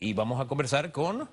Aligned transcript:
y 0.00 0.12
vamos 0.12 0.40
a 0.40 0.46
conversar 0.46 0.92
con 0.92 1.28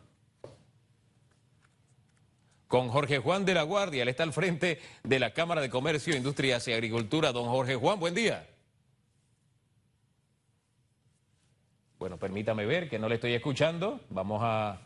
con 2.68 2.90
Jorge 2.90 3.20
Juan 3.20 3.46
de 3.46 3.54
la 3.54 3.64
Guardia. 3.64 4.02
Él 4.02 4.10
está 4.10 4.24
al 4.24 4.34
frente 4.34 4.82
de 5.04 5.20
la 5.20 5.34
Cámara 5.34 5.62
de 5.62 5.70
Comercio, 5.70 6.16
Industrias 6.16 6.68
y 6.68 6.74
Agricultura. 6.74 7.32
Don 7.32 7.46
Jorge 7.46 7.76
Juan, 7.76 8.00
buen 8.00 8.16
día. 8.16 8.48
Bueno, 12.00 12.18
permítame 12.18 12.66
ver 12.66 12.90
que 12.90 13.00
no 13.00 13.08
le 13.08 13.16
estoy 13.16 13.34
escuchando. 13.34 14.02
Vamos 14.10 14.42
a 14.44 14.82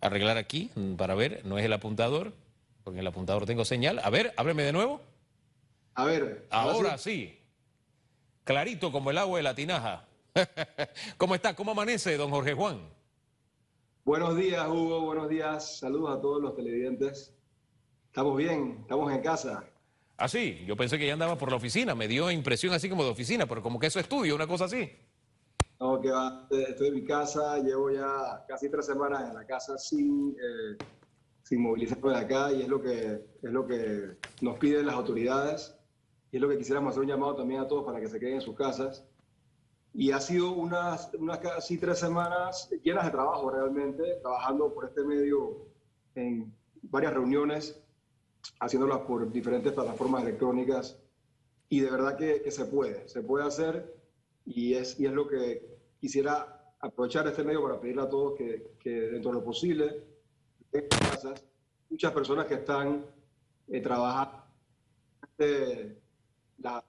arreglar 0.00 0.38
aquí 0.38 0.70
para 0.96 1.14
ver. 1.14 1.44
No 1.44 1.58
es 1.58 1.64
el 1.64 1.72
apuntador, 1.72 2.32
porque 2.82 2.96
en 2.96 3.00
el 3.00 3.06
apuntador 3.06 3.44
tengo 3.44 3.64
señal. 3.64 4.00
A 4.02 4.10
ver, 4.10 4.32
ábreme 4.36 4.62
de 4.62 4.72
nuevo. 4.72 5.02
A 5.94 6.04
ver. 6.04 6.46
Ahora 6.50 6.96
sí. 6.96 7.38
Clarito 8.44 8.92
como 8.92 9.10
el 9.10 9.18
agua 9.18 9.38
de 9.38 9.42
la 9.42 9.54
tinaja. 9.54 10.06
¿Cómo 11.16 11.34
está? 11.34 11.54
¿Cómo 11.54 11.72
amanece, 11.72 12.16
don 12.16 12.30
Jorge 12.30 12.54
Juan? 12.54 12.80
Buenos 14.04 14.36
días, 14.36 14.66
Hugo. 14.68 15.02
Buenos 15.02 15.28
días. 15.28 15.78
Saludos 15.78 16.16
a 16.16 16.20
todos 16.20 16.42
los 16.42 16.54
televidentes. 16.56 17.32
Estamos 18.06 18.36
bien, 18.36 18.78
estamos 18.82 19.12
en 19.12 19.22
casa. 19.22 19.64
Ah, 20.16 20.28
sí, 20.28 20.64
yo 20.66 20.76
pensé 20.76 20.98
que 20.98 21.06
ya 21.06 21.12
andaba 21.14 21.36
por 21.36 21.50
la 21.50 21.56
oficina. 21.56 21.94
Me 21.94 22.08
dio 22.08 22.30
impresión 22.30 22.72
así 22.72 22.88
como 22.88 23.04
de 23.04 23.10
oficina, 23.10 23.46
pero 23.46 23.62
como 23.62 23.78
que 23.78 23.86
eso 23.86 23.98
estudio, 23.98 24.34
una 24.34 24.46
cosa 24.46 24.66
así. 24.66 24.90
No, 25.80 26.00
que 26.00 26.10
va, 26.10 26.46
estoy 26.50 26.88
en 26.88 26.94
mi 26.94 27.04
casa, 27.04 27.58
llevo 27.58 27.90
ya 27.90 28.44
casi 28.46 28.70
tres 28.70 28.86
semanas 28.86 29.28
en 29.28 29.34
la 29.34 29.44
casa 29.44 29.76
sin, 29.76 30.30
eh, 30.30 30.84
sin 31.42 31.60
movilizarme 31.60 32.10
de 32.10 32.16
acá 32.16 32.52
y 32.52 32.62
es 32.62 32.68
lo, 32.68 32.80
que, 32.80 33.20
es 33.42 33.50
lo 33.50 33.66
que 33.66 34.16
nos 34.40 34.58
piden 34.58 34.86
las 34.86 34.94
autoridades 34.94 35.76
y 36.30 36.36
es 36.36 36.42
lo 36.42 36.48
que 36.48 36.58
quisiéramos 36.58 36.92
hacer 36.92 37.02
un 37.02 37.08
llamado 37.08 37.34
también 37.34 37.60
a 37.60 37.66
todos 37.66 37.84
para 37.84 38.00
que 38.00 38.08
se 38.08 38.20
queden 38.20 38.34
en 38.34 38.40
sus 38.40 38.56
casas 38.56 39.04
y 39.94 40.10
ha 40.10 40.20
sido 40.20 40.50
unas, 40.50 41.14
unas 41.14 41.38
casi 41.38 41.78
tres 41.78 42.00
semanas 42.00 42.68
llenas 42.82 43.04
de 43.04 43.12
trabajo 43.12 43.48
realmente, 43.48 44.02
trabajando 44.20 44.74
por 44.74 44.86
este 44.86 45.04
medio 45.04 45.68
en 46.16 46.52
varias 46.82 47.14
reuniones, 47.14 47.80
haciéndolas 48.58 48.98
por 49.02 49.30
diferentes 49.30 49.72
plataformas 49.72 50.22
electrónicas. 50.22 50.98
Y 51.68 51.80
de 51.80 51.90
verdad 51.90 52.16
que, 52.16 52.42
que 52.42 52.50
se 52.50 52.64
puede, 52.64 53.08
se 53.08 53.22
puede 53.22 53.46
hacer 53.46 53.94
y 54.44 54.74
es, 54.74 54.98
y 54.98 55.06
es 55.06 55.12
lo 55.12 55.28
que 55.28 55.78
quisiera 56.00 56.74
aprovechar 56.80 57.28
este 57.28 57.44
medio 57.44 57.62
para 57.62 57.80
pedirle 57.80 58.02
a 58.02 58.08
todos 58.08 58.36
que, 58.36 58.74
que 58.80 58.90
dentro 58.90 59.30
de 59.30 59.38
lo 59.38 59.44
posible, 59.44 60.04
en 60.72 60.88
casas, 60.88 61.44
muchas 61.88 62.12
personas 62.12 62.46
que 62.46 62.54
están 62.54 63.06
eh, 63.68 63.80
trabajando, 63.80 64.42
eh, 65.38 65.96
las 66.58 66.82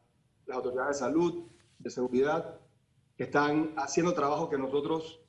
autoridades 0.49 0.97
de 0.97 1.05
salud, 1.05 1.43
de 1.77 1.89
seguridad, 1.91 2.59
que 3.17 3.23
están 3.23 3.73
haciendo 3.77 4.13
trabajo 4.13 4.49
que 4.49 4.57
nosotros, 4.57 5.19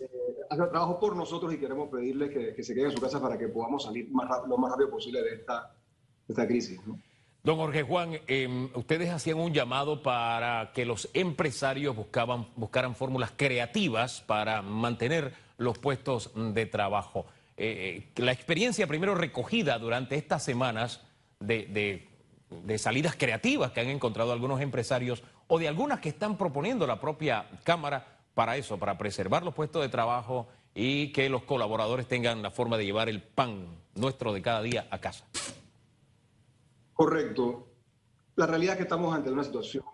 eh, 0.00 0.08
hacen 0.50 0.68
trabajo 0.70 0.98
por 0.98 1.16
nosotros 1.16 1.52
y 1.52 1.58
queremos 1.58 1.88
pedirles 1.88 2.30
que, 2.30 2.54
que, 2.54 2.62
se 2.62 2.74
queden 2.74 2.90
en 2.90 2.96
su 2.96 3.02
casa 3.02 3.20
para 3.20 3.36
que 3.36 3.48
podamos 3.48 3.84
salir 3.84 4.08
lo 4.10 4.56
más 4.56 4.70
rápido 4.70 4.90
posible 4.90 5.22
de 5.22 5.34
esta, 5.34 5.74
esta 6.28 6.46
crisis. 6.46 6.80
¿no? 6.86 6.98
Don 7.42 7.56
Jorge 7.56 7.82
Juan, 7.82 8.18
eh, 8.26 8.68
ustedes 8.74 9.10
hacían 9.10 9.38
un 9.38 9.52
llamado 9.52 10.02
para 10.02 10.72
que 10.74 10.84
los 10.84 11.08
empresarios 11.14 11.94
buscaban, 11.94 12.48
buscaran 12.56 12.94
fórmulas 12.94 13.32
creativas 13.36 14.22
para 14.26 14.60
mantener 14.60 15.32
los 15.56 15.78
puestos 15.78 16.30
de 16.34 16.66
trabajo. 16.66 17.26
Eh, 17.56 18.08
la 18.16 18.32
experiencia 18.32 18.86
primero 18.86 19.14
recogida 19.14 19.78
durante 19.78 20.16
estas 20.16 20.44
semanas 20.44 21.00
de, 21.40 22.06
de 22.50 22.78
salidas 22.78 23.16
creativas 23.16 23.72
que 23.72 23.80
han 23.80 23.88
encontrado 23.88 24.32
algunos 24.32 24.60
empresarios 24.60 25.22
o 25.48 25.58
de 25.58 25.66
algunas 25.66 26.00
que 26.00 26.10
están 26.10 26.36
proponiendo 26.36 26.86
la 26.86 27.00
propia 27.00 27.48
Cámara 27.64 28.20
para 28.34 28.56
eso, 28.56 28.78
para 28.78 28.96
preservar 28.96 29.42
los 29.42 29.54
puestos 29.54 29.82
de 29.82 29.88
trabajo 29.88 30.46
y 30.74 31.10
que 31.12 31.28
los 31.28 31.42
colaboradores 31.42 32.06
tengan 32.06 32.40
la 32.42 32.50
forma 32.50 32.76
de 32.76 32.84
llevar 32.84 33.08
el 33.08 33.20
pan 33.20 33.66
nuestro 33.94 34.32
de 34.32 34.42
cada 34.42 34.62
día 34.62 34.86
a 34.90 35.00
casa. 35.00 35.26
Correcto. 36.94 37.66
La 38.36 38.46
realidad 38.46 38.74
es 38.74 38.76
que 38.78 38.82
estamos 38.84 39.12
ante 39.12 39.30
una 39.30 39.42
situación 39.42 39.84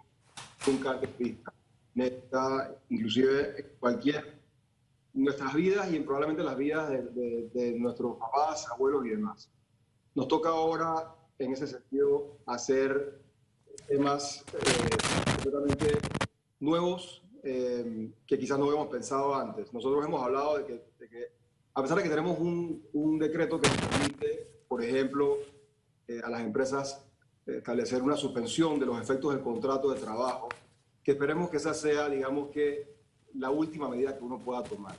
nunca 0.67 1.01
vista, 1.19 1.53
neta, 1.95 2.75
inclusive 2.91 3.77
cualquier 3.79 4.35
nuestras 5.15 5.55
vidas 5.55 5.93
y 5.93 6.01
probablemente 6.01 6.43
las 6.43 6.57
vidas 6.57 6.91
de, 6.91 7.03
de, 7.03 7.49
de 7.55 7.79
nuestros 7.79 8.17
papás, 8.17 8.67
abuelos 8.71 9.07
y 9.07 9.11
demás. 9.11 9.49
Nos 10.15 10.27
toca 10.29 10.49
ahora, 10.49 11.15
en 11.39 11.53
ese 11.53 11.67
sentido, 11.67 12.37
hacer 12.47 13.21
temas 13.87 14.45
eh, 14.53 15.04
completamente 15.45 15.99
nuevos 16.61 17.23
eh, 17.43 18.11
que 18.27 18.39
quizás 18.39 18.59
no 18.59 18.65
habíamos 18.65 18.89
pensado 18.89 19.35
antes. 19.35 19.73
Nosotros 19.73 20.05
hemos 20.05 20.23
hablado 20.23 20.59
de 20.59 20.65
que, 20.65 20.73
de 20.99 21.09
que 21.09 21.29
a 21.75 21.83
pesar 21.83 21.99
de 21.99 22.05
que 22.05 22.09
tenemos 22.09 22.39
un, 22.39 22.83
un, 22.95 23.19
decreto 23.19 23.61
que 23.61 23.69
permite, 23.69 24.49
por 24.67 24.83
ejemplo, 24.83 25.37
eh, 26.09 26.21
a 26.25 26.31
las 26.31 26.41
empresas 26.41 27.05
establecer 27.47 28.01
una 28.01 28.17
suspensión 28.17 28.81
de 28.81 28.87
los 28.87 28.99
efectos 28.99 29.35
del 29.35 29.43
contrato 29.43 29.91
de 29.91 30.01
trabajo, 30.01 30.49
que 31.03 31.13
esperemos 31.13 31.51
que 31.51 31.59
esa 31.59 31.75
sea, 31.75 32.09
digamos 32.09 32.49
que, 32.51 32.95
la 33.35 33.51
última 33.51 33.89
medida 33.89 34.17
que 34.17 34.23
uno 34.23 34.39
pueda 34.39 34.63
tomar. 34.63 34.95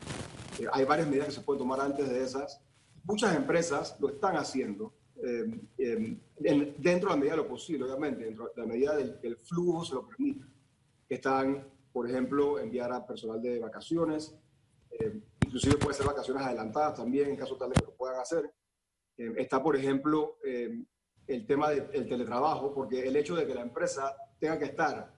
Eh, 0.60 0.68
hay 0.72 0.84
varias 0.84 1.08
medidas 1.08 1.28
que 1.28 1.34
se 1.36 1.42
pueden 1.42 1.60
tomar 1.60 1.80
antes 1.80 2.10
de 2.10 2.22
esas. 2.22 2.62
Muchas 3.04 3.36
empresas 3.36 3.96
lo 4.00 4.10
están 4.10 4.36
haciendo 4.36 4.94
eh, 5.26 5.60
eh, 5.80 6.18
en, 6.44 6.76
dentro 6.78 7.10
de 7.10 7.16
la 7.16 7.20
medida 7.20 7.32
de 7.32 7.38
lo 7.38 7.48
posible, 7.48 7.86
obviamente, 7.86 8.26
dentro 8.26 8.52
de 8.56 8.62
la 8.62 8.68
medida 8.68 8.96
del 8.96 9.20
que 9.20 9.28
el 9.28 9.38
flujo 9.38 9.84
se 9.84 9.96
lo 9.96 10.08
permita. 10.08 10.48
Están, 11.10 11.68
por 11.92 12.08
ejemplo, 12.08 12.60
enviar 12.60 12.92
a 12.92 13.06
personal 13.06 13.42
de 13.42 13.60
vacaciones, 13.60 14.36
eh, 14.92 15.20
inclusive 15.44 15.78
puede 15.78 15.96
ser 15.96 16.06
vacaciones 16.06 16.44
adelantadas 16.44 16.96
también, 16.96 17.30
en 17.30 17.36
caso 17.36 17.58
tal 17.58 17.70
de 17.70 17.76
que 17.76 17.86
lo 17.86 17.96
puedan 17.96 18.20
hacer. 18.20 18.52
Está, 19.18 19.64
por 19.64 19.78
ejemplo, 19.78 20.40
el 20.44 21.46
tema 21.48 21.70
del 21.70 22.08
teletrabajo, 22.10 22.74
porque 22.74 23.08
el 23.08 23.16
hecho 23.16 23.34
de 23.34 23.48
que 23.48 23.56
la 23.56 23.62
empresa 23.62 24.14
tenga 24.38 24.60
que 24.60 24.66
estar, 24.66 25.16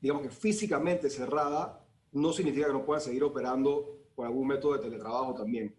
digamos 0.00 0.22
que 0.22 0.30
físicamente 0.30 1.10
cerrada, 1.10 1.84
no 2.12 2.32
significa 2.32 2.68
que 2.68 2.72
no 2.72 2.84
pueda 2.84 3.00
seguir 3.00 3.24
operando 3.24 4.06
por 4.14 4.26
algún 4.26 4.46
método 4.46 4.74
de 4.74 4.78
teletrabajo 4.78 5.34
también. 5.34 5.74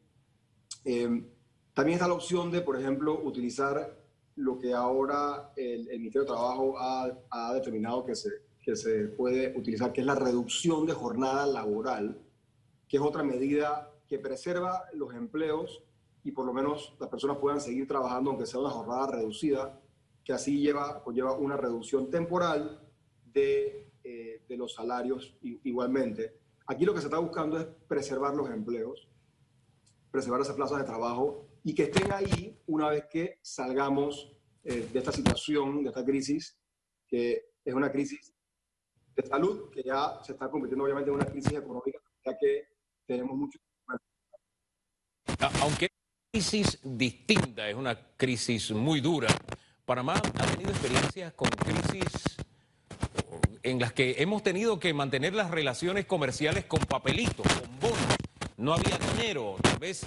Eh, 0.84 1.24
también 1.74 1.96
está 1.96 2.08
la 2.08 2.14
opción 2.14 2.52
de, 2.52 2.62
por 2.62 2.80
ejemplo, 2.80 3.20
utilizar 3.24 3.98
lo 4.36 4.60
que 4.60 4.74
ahora 4.74 5.52
el, 5.56 5.90
el 5.90 6.00
Ministerio 6.00 6.22
de 6.22 6.34
Trabajo 6.34 6.76
ha, 6.78 7.54
determinado 7.54 8.06
que 8.06 8.16
se, 8.16 8.30
que 8.62 8.76
se 8.76 9.06
puede 9.06 9.58
utilizar, 9.58 9.92
que 9.92 10.02
es 10.02 10.08
la 10.08 10.16
reducción 10.16 10.86
de 10.86 10.94
jornada 10.94 11.46
laboral, 11.48 12.20
que 12.88 12.98
es 12.98 13.04
otra 13.04 13.24
medida 13.24 13.92
que 14.08 14.20
preserva 14.20 14.86
los 14.94 15.14
empleos 15.16 15.84
y 16.24 16.32
por 16.32 16.46
lo 16.46 16.54
menos 16.54 16.96
las 17.00 17.10
personas 17.10 17.38
puedan 17.38 17.60
seguir 17.60 17.88
trabajando 17.88 18.30
aunque 18.30 18.46
sea 18.46 18.60
una 18.60 18.70
jornada 18.70 19.08
reducida, 19.08 19.80
que 20.24 20.32
así 20.32 20.60
lleva, 20.60 21.04
conlleva 21.04 21.34
una 21.34 21.58
reducción 21.58 22.10
temporal 22.10 22.80
de, 23.34 23.92
eh, 24.04 24.42
de 24.48 24.58
los 24.58 24.76
salarios 24.76 25.36
igualmente. 25.42 26.38
Aquí 26.68 26.86
lo 26.86 26.94
que 26.94 27.02
se 27.02 27.08
está 27.08 27.18
buscando 27.18 27.60
es 27.60 27.66
preservar 27.88 28.36
los 28.36 28.50
empleos, 28.50 29.08
preservar 30.12 30.42
esas 30.42 30.56
plazas 30.56 30.78
de 30.78 30.86
trabajo 30.86 31.48
y 31.64 31.74
que 31.74 31.84
estén 31.84 32.12
ahí 32.12 32.60
una 32.68 32.90
vez 32.90 33.06
que 33.10 33.40
salgamos 33.42 34.36
eh, 34.64 34.90
de 34.92 35.00
esta 35.00 35.12
situación, 35.12 35.84
de 35.84 35.90
esta 35.90 36.04
crisis, 36.04 36.58
que 37.08 37.54
es 37.64 37.74
una 37.74 37.92
crisis 37.92 38.34
de 39.16 39.26
salud, 39.26 39.70
que 39.70 39.84
ya 39.84 40.20
se 40.24 40.34
está 40.34 40.50
convirtiendo 40.50 40.84
obviamente 40.84 41.10
en 41.10 41.16
una 41.16 41.26
crisis 41.26 41.54
económica, 41.54 42.00
ya 42.26 42.38
que 42.38 42.68
tenemos 43.06 43.38
mucho... 43.38 43.60
Aunque 45.62 45.86
es 45.86 45.92
una 45.92 46.32
crisis 46.32 46.80
distinta, 46.84 47.70
es 47.70 47.76
una 47.76 48.16
crisis 48.18 48.72
muy 48.72 49.00
dura, 49.00 49.28
Panamá 49.86 50.14
ha 50.16 50.46
tenido 50.48 50.72
experiencias 50.72 51.34
con 51.34 51.50
crisis 51.50 52.38
en 53.64 53.80
las 53.80 53.92
que 53.92 54.16
hemos 54.20 54.42
tenido 54.44 54.80
que 54.80 54.94
mantener 54.94 55.34
las 55.34 55.52
relaciones 55.52 56.06
comerciales 56.06 56.66
con 56.66 56.80
papelitos, 56.80 57.46
con 57.46 57.80
bonos. 57.80 58.16
No 58.58 58.74
había 58.74 58.98
dinero, 58.98 59.56
tal 59.62 59.80
vez 59.80 60.06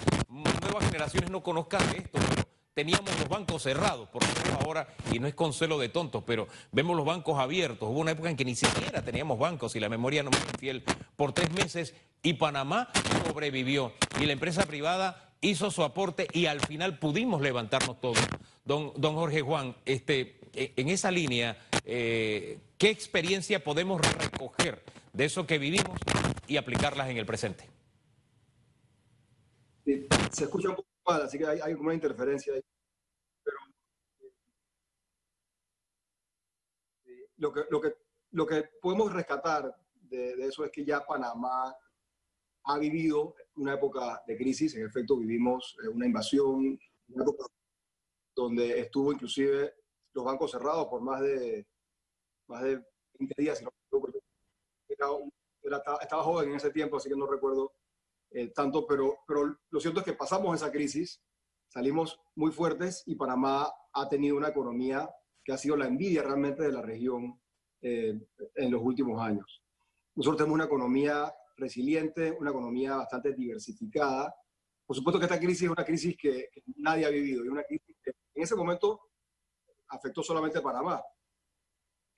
nuevas 0.77 0.93
generaciones 0.93 1.31
no 1.31 1.43
conozcan 1.43 1.83
esto, 1.97 2.19
pero 2.19 2.47
teníamos 2.75 3.19
los 3.19 3.29
bancos 3.29 3.63
cerrados, 3.63 4.09
por 4.11 4.23
ejemplo 4.23 4.59
ahora, 4.63 4.89
y 5.11 5.19
no 5.19 5.27
es 5.27 5.35
consuelo 5.35 5.79
de 5.79 5.89
tontos, 5.89 6.23
pero 6.27 6.49
vemos 6.71 6.95
los 6.95 7.07
bancos 7.07 7.39
abiertos. 7.39 7.89
Hubo 7.89 8.01
una 8.01 8.11
época 8.11 8.29
en 8.29 8.37
que 8.37 8.45
ni 8.45 8.55
siquiera 8.55 9.03
teníamos 9.03 9.39
bancos, 9.39 9.75
y 9.75 9.81
la 9.81 9.89
memoria 9.89 10.23
no 10.23 10.31
me 10.31 10.37
es 10.37 10.45
infiel, 10.53 10.85
por 11.17 11.33
tres 11.33 11.51
meses, 11.53 11.95
y 12.23 12.35
Panamá 12.35 12.91
sobrevivió. 13.27 13.95
Y 14.21 14.27
la 14.27 14.33
empresa 14.33 14.67
privada 14.67 15.31
hizo 15.41 15.71
su 15.71 15.83
aporte 15.83 16.29
y 16.33 16.45
al 16.45 16.61
final 16.61 16.99
pudimos 16.99 17.41
levantarnos 17.41 17.99
todos. 17.99 18.19
Don, 18.65 18.93
Jorge 19.01 19.41
Juan, 19.41 19.77
este, 19.87 20.41
en 20.53 20.91
esa 20.91 21.11
línea, 21.11 21.57
eh, 21.87 22.59
¿qué 22.77 22.91
experiencia 22.91 23.65
podemos 23.65 24.03
recoger 24.03 24.85
de 25.15 25.25
eso 25.25 25.47
que 25.47 25.57
vivimos 25.57 25.99
y 26.47 26.59
aplicarlas 26.59 27.09
en 27.09 27.17
el 27.17 27.25
presente? 27.25 27.76
Se 30.37 30.45
escucha 30.45 30.69
un 30.69 30.77
poco 30.77 30.89
mal, 31.07 31.23
así 31.23 31.39
que 31.39 31.47
hay, 31.47 31.61
hay 31.61 31.73
como 31.73 31.87
una 31.87 31.95
interferencia 31.95 32.53
ahí. 32.53 32.61
Pero 33.43 33.57
sí, 37.03 37.25
lo, 37.39 37.51
que, 37.55 37.63
lo, 37.71 37.81
que, 37.81 37.95
lo 38.33 38.47
que 38.47 38.65
podemos 38.83 39.11
rescatar 39.15 39.75
de, 39.95 40.37
de, 40.37 40.47
eso 40.47 40.63
es 40.63 40.71
que 40.71 40.85
ya 40.85 41.07
Panamá 41.07 41.75
ha 42.65 42.79
vivido 42.79 43.35
una 43.55 43.73
época 43.73 44.23
de 44.27 44.37
crisis, 44.37 44.75
en 44.75 44.85
efecto 44.85 45.17
vivimos 45.17 45.75
eh, 45.83 45.89
una 45.89 46.05
invasión, 46.05 46.79
una 47.09 47.23
época 47.23 47.47
donde 48.35 48.79
estuvo 48.79 49.13
inclusive 49.13 49.75
los 50.13 50.23
bancos 50.23 50.51
cerrados 50.51 50.87
por 50.89 51.01
más 51.01 51.23
de, 51.23 51.67
más 52.49 52.63
de 52.63 52.85
20 53.19 53.35
días, 53.39 53.65
estaba 55.63 56.23
joven 56.23 56.51
en 56.51 56.57
ese 56.57 56.71
tiempo, 56.73 56.99
así 56.99 57.09
que 57.09 57.17
no 57.17 57.27
recuerdo 57.27 57.73
eh, 58.37 58.49
tanto, 58.49 58.87
pero, 58.87 59.21
pero 59.27 59.57
lo 59.71 59.81
cierto 59.81 60.01
es 60.01 60.05
que 60.05 60.13
pasamos 60.13 60.55
esa 60.55 60.71
crisis, 60.71 61.23
salimos 61.69 62.21
muy 62.35 62.53
fuertes 62.53 63.03
y 63.07 63.15
Panamá 63.15 63.73
ha 63.95 64.09
tenido 64.11 64.37
una 64.37 64.49
economía 64.49 65.09
que 65.43 65.55
ha 65.55 65.57
sido 65.57 65.75
la 65.75 65.87
envidia 65.87 66.23
realmente 66.23 66.63
de 66.63 66.71
la 66.71 66.83
región 66.83 67.41
eh, 67.81 68.21
en 68.57 68.71
los 68.71 68.83
últimos 68.83 69.23
años. 69.23 69.63
Nosotros 70.15 70.37
tenemos 70.37 70.57
una 70.57 70.67
economía 70.67 71.33
resiliente, 71.57 72.31
una 72.39 72.51
economía 72.51 72.97
bastante 72.97 73.33
diversificada. 73.33 74.35
Por 74.85 74.95
supuesto 74.95 75.19
que 75.19 75.25
esta 75.25 75.41
crisis 75.41 75.63
es 75.63 75.71
una 75.71 75.85
crisis 75.87 76.15
que, 76.21 76.51
nadie 76.77 77.07
ha 77.07 77.11
vivido 77.11 77.43
y 77.43 77.49
una 77.49 77.65
crisis 77.65 77.97
que 78.05 78.11
en 78.35 78.43
ese 78.43 78.55
momento 78.55 79.01
afectó 79.89 80.23
solamente 80.23 80.59
a 80.59 80.63
Panamá. 80.63 81.03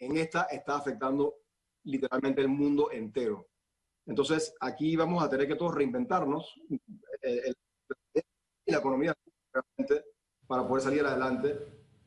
En 0.01 0.17
esta 0.17 0.49
está 0.51 0.79
afectando 0.79 1.37
literalmente 1.85 2.41
el 2.41 2.49
mundo 2.49 2.91
entero. 2.91 3.51
Entonces, 4.09 4.55
aquí 4.59 4.97
vamos 4.97 5.23
a 5.23 5.29
tener 5.29 5.47
que 5.47 5.55
todos 5.55 5.75
reinventarnos 5.75 6.59
eh, 7.23 7.53
y 8.65 8.73
la 8.73 8.79
economía 8.79 9.15
para 10.47 10.67
poder 10.67 10.83
salir 10.83 11.05
adelante. 11.05 11.59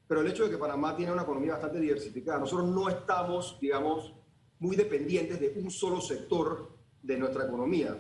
Pero 0.08 0.22
el 0.22 0.28
hecho 0.28 0.44
de 0.44 0.50
que 0.50 0.58
Panamá 0.58 0.96
tiene 0.96 1.12
una 1.12 1.22
economía 1.22 1.54
bastante 1.54 1.80
diversificada, 1.80 2.40
nosotros 2.40 2.70
no 2.70 2.90
estamos, 2.90 3.58
digamos, 3.62 4.16
muy 4.60 4.76
dependientes 4.76 5.40
de 5.40 5.54
un 5.56 5.70
solo 5.70 6.02
sector 6.02 6.76
de 7.04 7.18
nuestra 7.18 7.46
economía. 7.46 7.96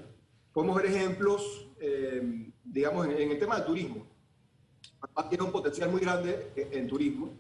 Podemos 0.51 0.75
ver 0.77 0.88
ejemplos, 0.88 1.69
eh, 1.80 2.51
digamos, 2.63 3.06
en, 3.06 3.31
el 3.31 3.39
tema 3.39 3.57
del 3.57 3.65
turismo. 3.65 4.07
Panamá 5.00 5.30
tiene 5.30 5.44
un 5.44 5.51
potencial 5.51 5.92
muy 5.92 6.01
grande 6.01 6.51
en, 6.56 6.74
en 6.74 6.88
turismo, 6.88 7.33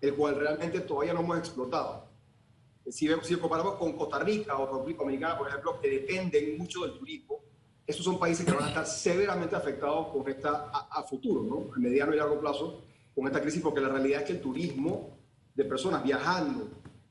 el 0.00 0.14
cual 0.16 0.34
realmente 0.34 0.80
todavía 0.80 1.14
no 1.14 1.20
hemos 1.20 1.38
explotado 1.38 2.11
si, 2.88 3.08
si 3.22 3.36
comparamos 3.36 3.76
con 3.76 3.92
Costa 3.92 4.18
Rica 4.18 4.56
o 4.58 4.66
República 4.66 5.00
Dominicana, 5.00 5.38
por 5.38 5.48
ejemplo, 5.48 5.80
que 5.80 5.88
dependen 5.88 6.58
mucho 6.58 6.82
del 6.82 6.98
turismo, 6.98 7.40
esos 7.86 8.04
son 8.04 8.18
países 8.18 8.46
que 8.46 8.52
van 8.52 8.64
a 8.64 8.68
estar 8.68 8.86
severamente 8.86 9.56
afectados 9.56 10.08
con 10.08 10.28
esta, 10.28 10.70
a, 10.70 11.02
futuro, 11.02 11.42
¿no? 11.42 11.74
a 11.74 11.78
mediano 11.78 12.14
y 12.14 12.16
largo 12.16 12.40
plazo, 12.40 12.82
con 13.14 13.26
esta 13.26 13.40
crisis, 13.40 13.60
porque 13.60 13.80
la 13.80 13.88
realidad 13.88 14.20
es 14.20 14.26
que 14.26 14.32
el 14.34 14.40
turismo 14.40 15.18
de 15.54 15.64
personas 15.64 16.02
viajando 16.02 16.68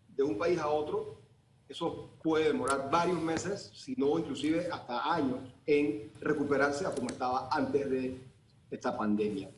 de 0.10 0.24
un 0.24 0.38
país 0.38 0.60
a 0.60 0.68
otro, 0.68 1.22
eso 1.68 2.12
puede 2.22 2.48
demorar 2.48 2.90
varios 2.92 3.22
meses, 3.22 3.72
si 3.74 3.96
no 3.96 4.18
inclusive 4.20 4.68
hasta 4.72 5.14
años, 5.14 5.40
en 5.66 6.12
recuperarse 6.20 6.86
a 6.86 6.92
como 6.92 7.10
estaba 7.10 7.48
antes 7.52 7.90
de 7.90 8.22
esta 8.70 8.98
pandemia. 8.98 9.50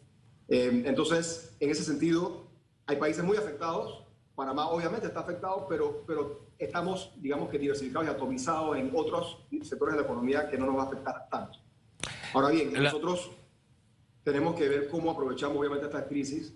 Eh, 0.47 0.83
entonces, 0.85 1.55
en 1.59 1.69
ese 1.69 1.83
sentido, 1.83 2.47
hay 2.85 2.97
países 2.97 3.23
muy 3.23 3.37
afectados, 3.37 4.02
Panamá 4.35 4.67
obviamente 4.69 5.07
está 5.07 5.19
afectado, 5.19 5.67
pero, 5.69 6.03
pero 6.07 6.47
estamos, 6.57 7.11
digamos 7.17 7.49
que 7.49 7.59
diversificados 7.59 8.07
y 8.07 8.11
atomizados 8.11 8.77
en 8.77 8.91
otros 8.95 9.45
sectores 9.61 9.93
de 9.95 10.01
la 10.01 10.05
economía 10.05 10.49
que 10.49 10.57
no 10.57 10.65
nos 10.65 10.77
va 10.77 10.83
a 10.83 10.85
afectar 10.85 11.29
tanto. 11.29 11.59
Ahora 12.33 12.49
bien, 12.49 12.73
nosotros 12.73 13.31
tenemos 14.23 14.55
que 14.55 14.67
ver 14.67 14.89
cómo 14.89 15.11
aprovechamos 15.11 15.57
obviamente 15.57 15.85
esta 15.85 16.07
crisis. 16.07 16.53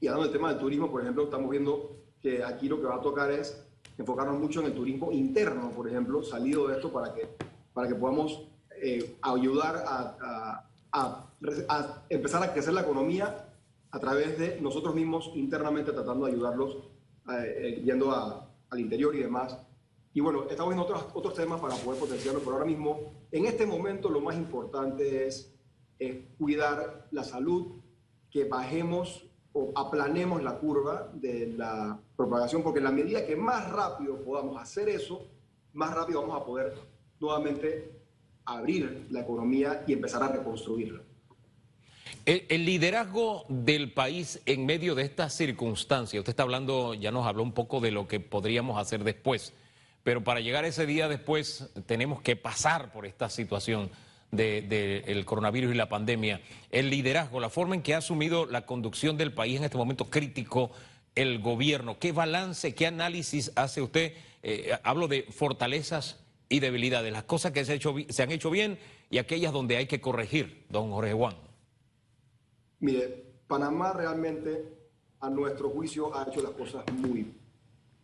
Y 0.00 0.06
hablando 0.06 0.24
del 0.24 0.32
tema 0.32 0.50
del 0.50 0.58
turismo, 0.58 0.90
por 0.90 1.02
ejemplo, 1.02 1.24
estamos 1.24 1.50
viendo 1.50 1.96
que 2.20 2.44
aquí 2.44 2.68
lo 2.68 2.80
que 2.80 2.86
va 2.86 2.96
a 2.96 3.00
tocar 3.00 3.30
es 3.32 3.64
enfocarnos 3.98 4.38
mucho 4.38 4.60
en 4.60 4.66
el 4.66 4.74
turismo 4.74 5.10
interno, 5.10 5.70
por 5.70 5.88
ejemplo, 5.88 6.22
salido 6.22 6.68
de 6.68 6.76
esto 6.76 6.92
para 6.92 7.12
que, 7.12 7.28
para 7.74 7.88
que 7.88 7.94
podamos 7.96 8.46
eh, 8.80 9.16
ayudar 9.22 9.84
a, 9.86 10.64
a, 10.92 11.26
a 11.68 12.02
empezar 12.08 12.42
a 12.42 12.52
crecer 12.52 12.72
la 12.72 12.82
economía 12.82 13.51
a 13.92 14.00
través 14.00 14.38
de 14.38 14.60
nosotros 14.60 14.94
mismos 14.94 15.30
internamente 15.34 15.92
tratando 15.92 16.26
de 16.26 16.32
ayudarlos 16.32 16.78
eh, 17.30 17.54
eh, 17.56 17.82
yendo 17.84 18.10
al 18.12 18.80
interior 18.80 19.14
y 19.14 19.20
demás. 19.20 19.56
Y 20.14 20.20
bueno, 20.20 20.44
estamos 20.50 20.74
viendo 20.74 20.84
otros, 20.84 21.06
otros 21.14 21.34
temas 21.34 21.60
para 21.60 21.76
poder 21.76 22.00
potenciarlo, 22.00 22.40
pero 22.40 22.52
ahora 22.52 22.66
mismo, 22.66 23.12
en 23.30 23.46
este 23.46 23.64
momento, 23.64 24.10
lo 24.10 24.20
más 24.20 24.36
importante 24.36 25.26
es 25.26 25.48
cuidar 26.36 27.06
la 27.12 27.22
salud, 27.22 27.80
que 28.28 28.44
bajemos 28.44 29.24
o 29.52 29.70
aplanemos 29.76 30.42
la 30.42 30.58
curva 30.58 31.10
de 31.12 31.54
la 31.56 32.00
propagación, 32.16 32.62
porque 32.62 32.78
en 32.78 32.84
la 32.84 32.90
medida 32.90 33.26
que 33.26 33.36
más 33.36 33.70
rápido 33.70 34.16
podamos 34.24 34.60
hacer 34.60 34.88
eso, 34.88 35.26
más 35.74 35.94
rápido 35.94 36.22
vamos 36.22 36.40
a 36.40 36.44
poder 36.44 36.74
nuevamente 37.20 37.92
abrir 38.44 39.06
la 39.10 39.20
economía 39.20 39.84
y 39.86 39.92
empezar 39.92 40.22
a 40.22 40.28
reconstruirla. 40.28 41.02
El, 42.24 42.66
liderazgo 42.66 43.44
del 43.48 43.92
país 43.92 44.40
en 44.46 44.64
medio 44.64 44.94
de 44.94 45.02
estas 45.02 45.34
circunstancias, 45.34 46.20
usted 46.20 46.30
está 46.30 46.44
hablando, 46.44 46.94
ya 46.94 47.10
nos 47.10 47.26
habló 47.26 47.42
un 47.42 47.50
poco 47.50 47.80
de 47.80 47.90
lo 47.90 48.06
que 48.06 48.20
podríamos 48.20 48.78
hacer 48.78 49.02
después, 49.02 49.52
pero 50.04 50.22
para 50.22 50.38
llegar 50.38 50.62
a 50.62 50.68
ese 50.68 50.86
día 50.86 51.08
después 51.08 51.70
tenemos 51.86 52.22
que 52.22 52.36
pasar 52.36 52.92
por 52.92 53.06
esta 53.06 53.28
situación 53.28 53.90
del 54.30 55.24
coronavirus 55.24 55.74
y 55.74 55.76
la 55.76 55.88
pandemia. 55.88 56.40
El 56.70 56.90
liderazgo, 56.90 57.40
la 57.40 57.50
forma 57.50 57.74
en 57.74 57.82
que 57.82 57.92
ha 57.92 57.98
asumido 57.98 58.46
la 58.46 58.66
conducción 58.66 59.16
del 59.16 59.32
país 59.32 59.58
en 59.58 59.64
este 59.64 59.76
momento 59.76 60.08
crítico, 60.08 60.70
el 61.16 61.40
gobierno, 61.40 61.98
¿qué 61.98 62.12
balance, 62.12 62.72
qué 62.72 62.86
análisis 62.86 63.50
hace 63.56 63.82
usted? 63.82 64.12
Eh, 64.44 64.78
hablo 64.84 65.08
de 65.08 65.24
fortalezas 65.24 66.20
y 66.48 66.60
debilidades, 66.60 67.12
las 67.12 67.24
cosas 67.24 67.50
que 67.50 67.64
se, 67.64 67.74
hecho, 67.74 67.96
se 68.08 68.22
han 68.22 68.30
hecho 68.30 68.48
bien 68.48 68.78
y 69.10 69.18
aquellas 69.18 69.52
donde 69.52 69.76
hay 69.76 69.86
que 69.86 70.00
corregir, 70.00 70.64
don 70.68 70.92
Jorge 70.92 71.14
Juan. 71.14 71.34
Mire, 72.82 73.36
Panamá 73.46 73.92
realmente, 73.92 74.76
a 75.20 75.30
nuestro 75.30 75.70
juicio, 75.70 76.12
ha 76.16 76.24
hecho 76.24 76.42
las 76.42 76.50
cosas 76.50 76.84
muy 76.92 77.10
bien. 77.10 77.38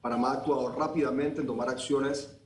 Panamá 0.01 0.31
ha 0.31 0.33
actuado 0.35 0.69
rápidamente 0.71 1.41
en 1.41 1.49
tomar 1.49 1.69
acciones, 1.69 2.41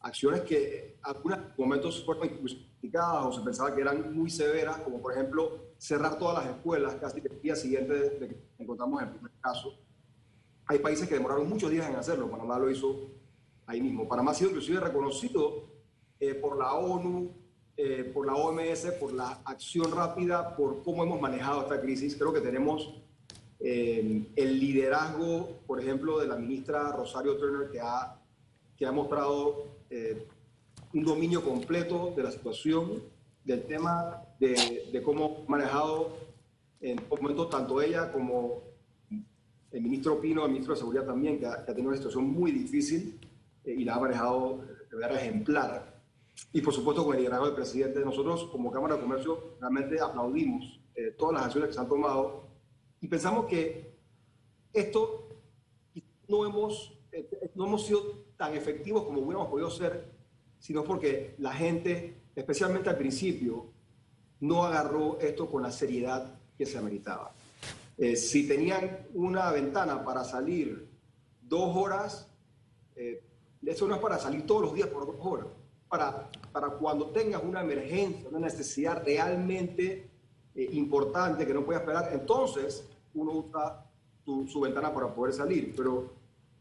acciones 0.00 0.40
que 0.40 0.94
en 0.94 1.00
algunos 1.02 1.38
momentos 1.58 2.02
fueron 2.02 2.26
criticadas 2.28 3.26
o 3.26 3.32
se 3.32 3.42
pensaba 3.42 3.74
que 3.74 3.82
eran 3.82 4.16
muy 4.16 4.30
severas, 4.30 4.78
como 4.78 5.02
por 5.02 5.12
ejemplo 5.12 5.74
cerrar 5.76 6.18
todas 6.18 6.42
las 6.42 6.56
escuelas 6.56 6.94
casi 6.94 7.20
el 7.20 7.40
día 7.42 7.54
siguiente 7.54 7.92
de 7.92 8.28
que 8.28 8.36
encontramos 8.58 9.02
el 9.02 9.10
primer 9.10 9.32
caso. 9.42 9.78
Hay 10.64 10.78
países 10.78 11.06
que 11.06 11.16
demoraron 11.16 11.46
muchos 11.46 11.70
días 11.70 11.86
en 11.86 11.96
hacerlo, 11.96 12.30
Panamá 12.30 12.58
lo 12.58 12.70
hizo 12.70 13.10
ahí 13.66 13.82
mismo. 13.82 14.08
Panamá 14.08 14.30
ha 14.30 14.34
sido 14.34 14.48
inclusive 14.48 14.80
reconocido 14.80 15.68
eh, 16.18 16.34
por 16.34 16.56
la 16.56 16.72
ONU, 16.72 17.43
eh, 17.76 18.08
por 18.14 18.24
la 18.24 18.34
OMS, 18.34 18.92
por 19.00 19.12
la 19.12 19.40
acción 19.44 19.90
rápida, 19.90 20.54
por 20.54 20.84
cómo 20.84 21.02
hemos 21.02 21.20
manejado 21.20 21.62
esta 21.62 21.80
crisis. 21.80 22.14
Creo 22.14 22.32
que 22.32 22.40
tenemos 22.40 22.94
eh, 23.58 24.26
el 24.36 24.60
liderazgo, 24.60 25.60
por 25.66 25.80
ejemplo, 25.80 26.20
de 26.20 26.28
la 26.28 26.36
ministra 26.36 26.92
Rosario 26.92 27.36
Turner, 27.36 27.70
que 27.70 27.80
ha, 27.80 28.16
que 28.76 28.86
ha 28.86 28.92
mostrado 28.92 29.66
eh, 29.90 30.24
un 30.92 31.04
dominio 31.04 31.42
completo 31.42 32.12
de 32.16 32.22
la 32.22 32.30
situación, 32.30 33.02
del 33.44 33.64
tema, 33.64 34.22
de, 34.38 34.88
de 34.92 35.02
cómo 35.02 35.44
ha 35.46 35.50
manejado 35.50 36.16
en 36.80 37.00
momentos 37.10 37.50
tanto 37.50 37.82
ella 37.82 38.12
como 38.12 38.62
el 39.72 39.82
ministro 39.82 40.20
Pino, 40.20 40.44
el 40.44 40.52
ministro 40.52 40.74
de 40.74 40.80
Seguridad 40.80 41.04
también, 41.04 41.40
que 41.40 41.46
ha, 41.46 41.64
que 41.64 41.72
ha 41.72 41.74
tenido 41.74 41.88
una 41.88 41.96
situación 41.96 42.24
muy 42.24 42.52
difícil 42.52 43.18
y 43.64 43.84
la 43.84 43.96
ha 43.96 44.00
manejado 44.00 44.60
de 44.90 44.96
manera 44.96 45.20
ejemplar. 45.20 45.93
Y 46.52 46.60
por 46.60 46.74
supuesto 46.74 47.04
con 47.04 47.14
el 47.14 47.20
liderazgo 47.20 47.46
del 47.46 47.54
presidente, 47.54 48.00
nosotros 48.00 48.44
como 48.44 48.70
Cámara 48.70 48.96
de 48.96 49.02
Comercio 49.02 49.56
realmente 49.60 50.00
aplaudimos 50.00 50.80
eh, 50.94 51.14
todas 51.16 51.34
las 51.34 51.44
acciones 51.46 51.68
que 51.68 51.74
se 51.74 51.80
han 51.80 51.88
tomado 51.88 52.44
y 53.00 53.08
pensamos 53.08 53.46
que 53.46 53.94
esto 54.72 55.28
no 56.28 56.46
hemos, 56.46 56.96
eh, 57.12 57.50
no 57.54 57.66
hemos 57.66 57.86
sido 57.86 58.24
tan 58.36 58.54
efectivos 58.54 59.04
como 59.04 59.20
hubiéramos 59.20 59.48
podido 59.48 59.70
ser, 59.70 60.12
sino 60.58 60.84
porque 60.84 61.34
la 61.38 61.52
gente, 61.52 62.22
especialmente 62.34 62.88
al 62.88 62.96
principio, 62.96 63.66
no 64.40 64.64
agarró 64.64 65.18
esto 65.20 65.50
con 65.50 65.62
la 65.62 65.70
seriedad 65.70 66.38
que 66.56 66.66
se 66.66 66.78
ameritaba. 66.78 67.32
Eh, 67.98 68.16
si 68.16 68.48
tenían 68.48 69.06
una 69.14 69.50
ventana 69.50 70.04
para 70.04 70.24
salir 70.24 70.88
dos 71.42 71.76
horas, 71.76 72.30
eso 73.66 73.88
no 73.88 73.94
es 73.96 74.00
para 74.00 74.18
salir 74.18 74.46
todos 74.46 74.62
los 74.62 74.74
días 74.74 74.88
por 74.88 75.06
dos 75.06 75.16
horas 75.20 75.46
para, 75.88 76.30
para 76.52 76.68
cuando 76.70 77.10
tengas 77.10 77.42
una 77.42 77.60
emergencia, 77.60 78.28
una 78.28 78.40
necesidad 78.40 79.02
realmente 79.04 80.10
eh, 80.54 80.68
importante 80.72 81.46
que 81.46 81.54
no 81.54 81.64
puedas 81.64 81.82
esperar, 81.82 82.10
entonces 82.12 82.88
uno 83.14 83.32
usa 83.32 83.86
su 84.24 84.60
ventana 84.60 84.92
para 84.92 85.14
poder 85.14 85.34
salir. 85.34 85.74
Pero 85.76 86.12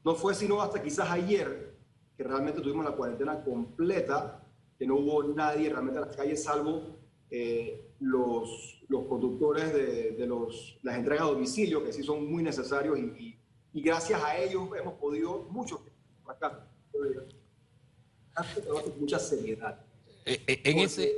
no 0.04 0.16
fue 0.16 0.34
sino 0.34 0.62
hasta 0.62 0.82
quizás 0.82 1.10
ayer 1.10 1.74
que 2.18 2.24
realmente 2.24 2.62
tuvimos 2.62 2.86
la 2.86 2.92
cuarentena 2.92 3.44
completa, 3.44 4.44
que 4.78 4.86
no 4.86 4.96
hubo 4.96 5.24
nadie 5.24 5.70
realmente 5.70 6.00
en 6.00 6.06
las 6.08 6.16
calles, 6.16 6.44
salvo 6.44 6.98
eh, 7.30 7.94
los, 8.00 8.84
los 8.90 9.06
conductores 9.06 9.74
de, 9.74 10.12
de 10.12 10.28
los, 10.28 10.78
las 10.84 10.98
entregas 10.98 11.24
a 11.24 11.32
domicilio, 11.32 11.84
que 11.84 11.94
sí 11.94 12.04
son 12.04 12.30
muy 12.30 12.44
necesarios 12.44 13.00
y, 13.00 13.40
y, 13.74 13.82
gracias 13.82 14.22
a 14.24 14.38
ellos 14.38 14.70
hemos 14.78 14.94
podido, 14.96 15.48
muchos 15.50 15.82
acá, 16.28 16.68
mucha 19.00 19.20
seriedad. 19.20 19.80
en 20.26 20.80
ese... 20.80 21.14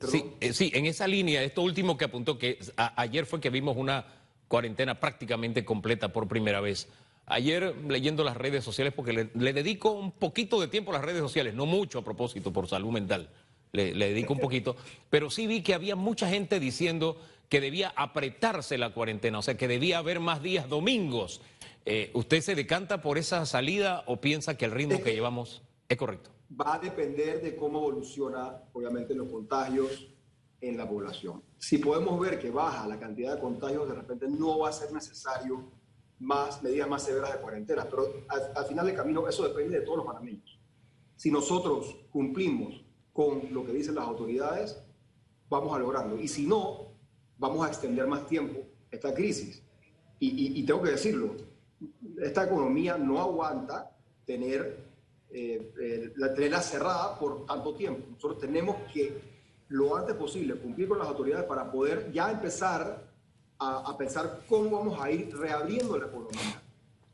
Sí, 0.00 0.24
sí, 0.52 0.70
en 0.74 0.84
esa 0.84 1.06
línea, 1.06 1.42
esto 1.42 1.62
último 1.62 1.96
que 1.96 2.04
apuntó, 2.04 2.38
que 2.38 2.58
ayer 2.96 3.24
fue 3.24 3.40
que 3.40 3.48
vimos 3.48 3.76
una 3.78 4.04
cuarentena 4.46 5.00
prácticamente 5.00 5.64
completa 5.64 6.12
por 6.12 6.28
primera 6.28 6.60
vez. 6.60 6.88
Ayer 7.26 7.74
leyendo 7.88 8.22
las 8.22 8.36
redes 8.36 8.62
sociales, 8.62 8.92
porque 8.94 9.30
le, 9.34 9.52
dedico 9.52 9.92
un 9.92 10.12
poquito 10.12 10.60
de 10.60 10.68
tiempo 10.68 10.90
a 10.90 10.94
las 10.94 11.04
redes 11.04 11.20
sociales, 11.20 11.54
no 11.54 11.66
mucho 11.66 11.98
a 11.98 12.04
propósito, 12.04 12.52
por 12.52 12.68
salud 12.68 12.92
mental, 12.92 13.30
le, 13.72 13.94
dedico 13.94 14.34
un 14.34 14.38
poquito, 14.38 14.76
pero 15.10 15.30
sí 15.30 15.46
vi 15.46 15.62
que 15.62 15.74
había 15.74 15.96
mucha 15.96 16.28
gente 16.28 16.60
diciendo 16.60 17.20
que 17.48 17.60
debía 17.60 17.92
apretarse 17.96 18.78
la 18.78 18.90
cuarentena, 18.90 19.38
o 19.38 19.42
sea, 19.42 19.56
que 19.56 19.66
debía 19.66 19.98
haber 19.98 20.20
más 20.20 20.42
días 20.42 20.68
domingos. 20.68 21.40
Eh, 21.84 22.10
¿Usted 22.14 22.42
se 22.42 22.54
decanta 22.54 23.00
por 23.00 23.16
esa 23.18 23.46
salida 23.46 24.04
o 24.06 24.20
piensa 24.20 24.56
que 24.56 24.66
el 24.66 24.72
ritmo 24.72 25.02
que 25.02 25.14
llevamos 25.14 25.62
es 25.88 25.96
correcto? 25.96 26.30
Va 26.58 26.74
a 26.74 26.78
depender 26.78 27.42
de 27.42 27.56
cómo 27.56 27.78
evoluciona, 27.78 28.62
obviamente, 28.72 29.14
los 29.14 29.28
contagios 29.28 30.08
en 30.60 30.76
la 30.76 30.88
población. 30.88 31.42
Si 31.58 31.78
podemos 31.78 32.18
ver 32.20 32.38
que 32.38 32.50
baja 32.50 32.86
la 32.86 32.98
cantidad 32.98 33.34
de 33.34 33.40
contagios, 33.40 33.88
de 33.88 33.94
repente 33.94 34.28
no 34.28 34.58
va 34.58 34.70
a 34.70 34.72
ser 34.72 34.92
necesario 34.92 35.64
más 36.18 36.62
medidas 36.62 36.88
más 36.88 37.02
severas 37.02 37.32
de 37.32 37.40
cuarentena, 37.40 37.86
pero 37.88 38.24
al, 38.28 38.64
final 38.66 38.86
del 38.86 38.96
camino 38.96 39.28
eso 39.28 39.46
depende 39.46 39.80
de 39.80 39.84
todos 39.84 39.98
los 39.98 40.06
panameños. 40.06 40.58
Si 41.16 41.30
nosotros 41.30 41.96
cumplimos 42.10 42.82
con 43.12 43.52
lo 43.52 43.64
que 43.64 43.72
dicen 43.72 43.94
las 43.94 44.04
autoridades, 44.04 44.82
vamos 45.48 45.74
a 45.74 45.78
lograrlo. 45.78 46.18
Y 46.18 46.28
si 46.28 46.46
no, 46.46 46.92
vamos 47.38 47.66
a 47.66 47.68
extender 47.68 48.06
más 48.06 48.26
tiempo 48.26 48.60
esta 48.90 49.14
crisis. 49.14 49.62
Y, 50.18 50.62
tengo 50.64 50.82
que 50.82 50.92
decirlo, 50.92 51.36
esta 52.22 52.44
economía 52.44 52.96
no 52.96 53.20
aguanta 53.20 53.94
tener 54.24 54.85
eh, 55.38 55.70
eh, 55.78 56.12
la 56.16 56.32
trena 56.32 56.62
cerrada 56.62 57.18
por 57.18 57.44
tanto 57.44 57.74
tiempo. 57.74 58.06
Nosotros 58.12 58.40
tenemos 58.40 58.74
que 58.90 59.20
lo 59.68 59.94
antes 59.94 60.14
posible 60.14 60.54
cumplir 60.54 60.88
con 60.88 60.98
las 60.98 61.08
autoridades 61.08 61.44
para 61.44 61.70
poder 61.70 62.10
ya 62.10 62.30
empezar 62.30 63.04
a, 63.58 63.94
pensar 63.98 64.44
cómo 64.48 64.70
vamos 64.70 64.98
a 64.98 65.10
ir 65.10 65.36
reabriendo 65.36 65.98
la 65.98 66.06
economía, 66.06 66.62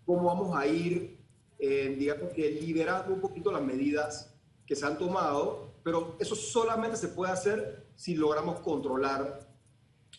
cómo 0.06 0.22
vamos 0.22 0.56
a 0.56 0.68
ir, 0.68 1.18
eh, 1.58 1.96
digamos 1.98 2.32
que 2.32 2.48
liberando 2.48 3.12
un 3.12 3.20
poquito 3.20 3.50
las 3.50 3.62
medidas 3.62 4.32
que 4.66 4.76
se 4.76 4.86
han 4.86 4.98
tomado, 4.98 5.72
pero 5.82 6.14
eso 6.20 6.36
solamente 6.36 6.96
se 6.96 7.08
puede 7.08 7.32
hacer 7.32 7.86
si 7.96 8.14
logramos 8.14 8.60
controlar 8.60 9.48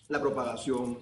la 0.09 0.19
propagación 0.19 0.97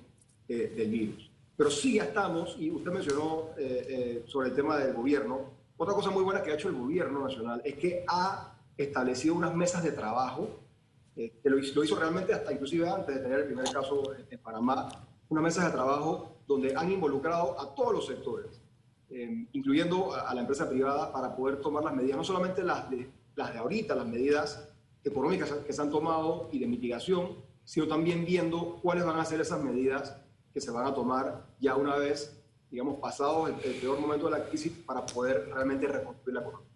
eh, 0.48 0.72
del 0.76 0.90
virus. 0.90 1.32
Pero 1.58 1.72
sí 1.72 1.96
ya 1.96 2.04
estamos, 2.04 2.58
y 2.60 2.70
usted 2.70 2.92
mencionó 2.92 3.50
eh, 3.58 4.24
sobre 4.28 4.50
el 4.50 4.56
tema 4.56 4.78
del 4.78 4.94
gobierno, 4.94 5.61
otra 5.82 5.96
cosa 5.96 6.12
muy 6.12 6.24
buena 6.24 6.44
que 6.44 6.52
ha 6.52 6.54
hecho 6.54 6.70
el 6.70 6.76
gobierno 6.76 7.24
nacional 7.24 7.60
es 7.66 7.74
que 7.76 8.06
ha 8.08 8.54
establecido 8.78 9.34
unas 9.34 9.56
mesas 9.56 9.84
de 9.84 9.92
trabajo 9.92 10.60
que 11.16 11.34
lo, 11.44 11.58
lo, 11.58 11.84
hizo 11.84 11.96
realmente 11.96 12.36
hasta 12.36 12.54
inclusive 12.54 12.88
antes 12.88 13.16
de 13.16 13.22
tener 13.22 13.40
el 13.40 13.46
primer 13.48 13.66
caso 13.72 14.04
en 14.30 14.40
Panamá, 14.40 14.90
una 15.30 15.42
mesa 15.42 15.66
de 15.66 15.72
trabajo 15.72 16.38
donde 16.48 16.76
han 16.76 16.92
involucrado 16.92 17.60
a 17.60 17.74
todos 17.74 17.94
los 17.94 18.06
sectores, 18.06 18.62
eh, 19.10 19.48
incluyendo 19.54 20.14
a, 20.14 20.32
la 20.36 20.42
empresa 20.42 20.70
privada, 20.70 21.12
para 21.12 21.36
poder 21.36 21.62
tomar 21.62 21.84
las 21.84 21.96
medidas, 21.96 22.16
no 22.16 22.24
solamente 22.24 22.64
las 22.64 22.88
de, 22.92 23.10
las 23.36 23.52
de 23.52 23.58
ahorita, 23.58 23.96
las 23.96 24.06
medidas 24.06 24.70
económicas 25.04 25.52
que 25.52 25.74
se 25.74 25.82
han 25.82 25.90
tomado 25.90 26.48
y 26.52 26.60
de 26.60 26.68
mitigación, 26.68 27.38
sino 27.64 27.88
también 27.88 28.24
viendo 28.24 28.80
cuáles 28.84 29.04
van 29.04 29.20
a 29.20 29.26
ser 29.26 29.42
esas 29.42 29.64
medidas 29.64 30.16
que 30.54 30.62
se 30.62 30.70
van 30.70 30.86
a 30.86 30.94
tomar 30.94 31.48
ya 31.60 31.76
una 31.76 31.96
vez, 31.96 32.41
digamos, 32.72 33.00
pasado 33.00 33.48
el, 33.48 33.56
peor 33.56 34.00
momento 34.00 34.30
de 34.30 34.40
la 34.40 34.46
crisis 34.46 34.72
para 34.86 35.06
poder 35.06 35.50
realmente 35.54 35.86
reconstruir 35.88 36.36
la 36.36 36.42
economía. 36.42 36.68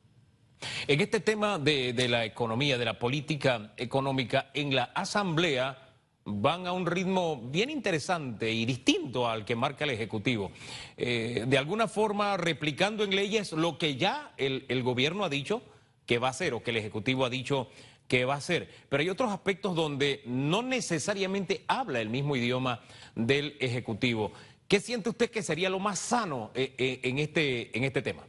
En 0.87 1.01
este 1.01 1.19
tema 1.21 1.57
de, 1.57 2.07
la 2.09 2.25
economía, 2.25 2.77
de 2.77 2.85
la 2.85 2.99
política 2.99 3.73
económica, 3.77 4.51
en 4.53 4.75
la 4.75 4.83
Asamblea 4.83 5.81
van 6.25 6.65
a 6.65 6.71
un 6.71 6.85
ritmo 6.85 7.39
bien 7.49 7.69
interesante 7.69 8.51
y 8.51 8.65
distinto 8.65 9.29
al 9.29 9.45
que 9.45 9.55
marca 9.55 9.83
el 9.83 9.91
Ejecutivo. 9.91 10.51
Eh, 10.97 11.45
de 11.47 11.57
alguna 11.57 11.87
forma 11.87 12.35
replicando 12.35 13.03
en 13.03 13.15
leyes 13.15 13.51
lo 13.53 13.77
que 13.77 13.95
ya 13.95 14.33
el, 14.37 14.83
gobierno 14.83 15.23
ha 15.23 15.29
dicho 15.29 15.61
que 16.05 16.17
va 16.17 16.27
a 16.27 16.31
hacer 16.31 16.53
o 16.53 16.63
que 16.63 16.71
el 16.71 16.77
Ejecutivo 16.77 17.25
ha 17.25 17.29
dicho 17.29 17.69
que 18.07 18.25
va 18.25 18.35
a 18.35 18.37
hacer. 18.37 18.69
Pero 18.89 19.01
hay 19.01 19.09
otros 19.09 19.31
aspectos 19.31 19.75
donde 19.75 20.23
no 20.25 20.61
necesariamente 20.61 21.63
habla 21.67 22.01
el 22.01 22.09
mismo 22.09 22.35
idioma 22.35 22.81
del 23.15 23.55
Ejecutivo. 23.59 24.31
¿Qué 24.67 24.79
siente 24.79 25.10
usted 25.10 25.29
que 25.29 25.43
sería 25.43 25.69
lo 25.69 25.79
más 25.79 26.00
sano 26.00 26.51
eh, 26.55 26.74
eh, 26.77 27.00
en, 27.03 27.19
este, 27.19 27.75
en 27.77 27.84
este 27.84 28.01
tema? 28.01 28.24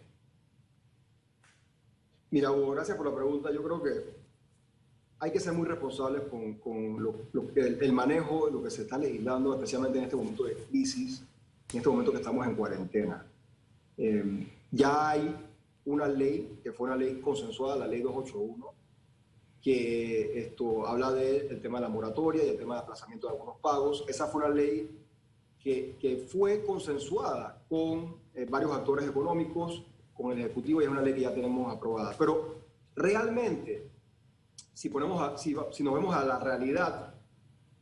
Mira, 2.31 2.51
Hugo, 2.53 2.73
gracias 2.73 2.97
por 2.97 3.07
la 3.07 3.15
pregunta. 3.15 3.51
Yo 3.51 3.63
creo 3.63 3.83
que 3.83 3.91
hay 5.19 5.31
que 5.31 5.41
ser 5.41 5.55
muy 5.55 5.67
responsables 5.67 6.23
con, 6.25 6.55
con 6.55 7.03
lo, 7.03 7.15
el, 7.55 7.93
manejo 7.93 8.47
de 8.47 8.53
lo 8.53 8.63
que 8.63 8.71
se 8.71 8.83
está 8.83 8.99
legislando, 8.99 9.55
especialmente 9.55 9.99
en 9.99 10.05
este 10.05 10.17
momento 10.17 10.45
de 10.45 10.55
crisis, 10.55 11.23
en 11.73 11.79
este 11.79 11.89
momento 11.89 12.13
que 12.13 12.19
estamos 12.19 12.47
en 12.47 12.55
cuarentena. 12.55 13.27
Eh, 13.97 14.47
ya 14.71 15.11
hay 15.11 15.35
una 15.87 16.07
ley, 16.07 16.59
que 16.63 16.73
fue 16.73 16.89
una 16.89 16.97
ley 16.97 17.19
consensuada, 17.21 17.77
la 17.77 17.87
ley 17.87 18.03
281, 18.03 18.75
que 19.63 20.39
esto 20.39 20.87
habla 20.87 21.13
del 21.13 21.63
tema 21.63 21.79
de 21.79 21.83
la 21.83 21.89
moratoria 21.89 22.45
y 22.45 22.51
el 22.51 22.59
tema 22.59 22.75
de 22.75 22.81
aplazamiento 22.83 23.27
de 23.27 23.33
algunos 23.33 23.59
pagos. 23.61 24.05
Esa 24.07 24.27
fue 24.27 24.45
una 24.45 24.55
ley 24.55 25.06
que, 25.67 25.97
que 26.01 26.17
fue 26.19 26.65
consensuada 26.65 27.61
con 27.69 28.15
eh, 28.35 28.47
varios 28.49 28.71
actores 28.71 29.09
económicos, 29.09 29.83
con 30.15 30.31
el 30.31 30.39
Ejecutivo, 30.39 30.81
y 30.81 30.85
es 30.85 30.91
una 30.91 31.03
ley 31.03 31.13
que 31.13 31.23
ya 31.23 31.35
tenemos 31.35 31.75
aprobada. 31.75 32.15
Pero 32.17 32.55
realmente 32.95 33.91
si, 34.73 34.91
ponemos 34.91 35.43
si, 35.43 35.55
nos 35.83 35.95
vemos 35.95 36.15
a 36.15 36.25
la 36.25 36.39
realidad 36.39 37.13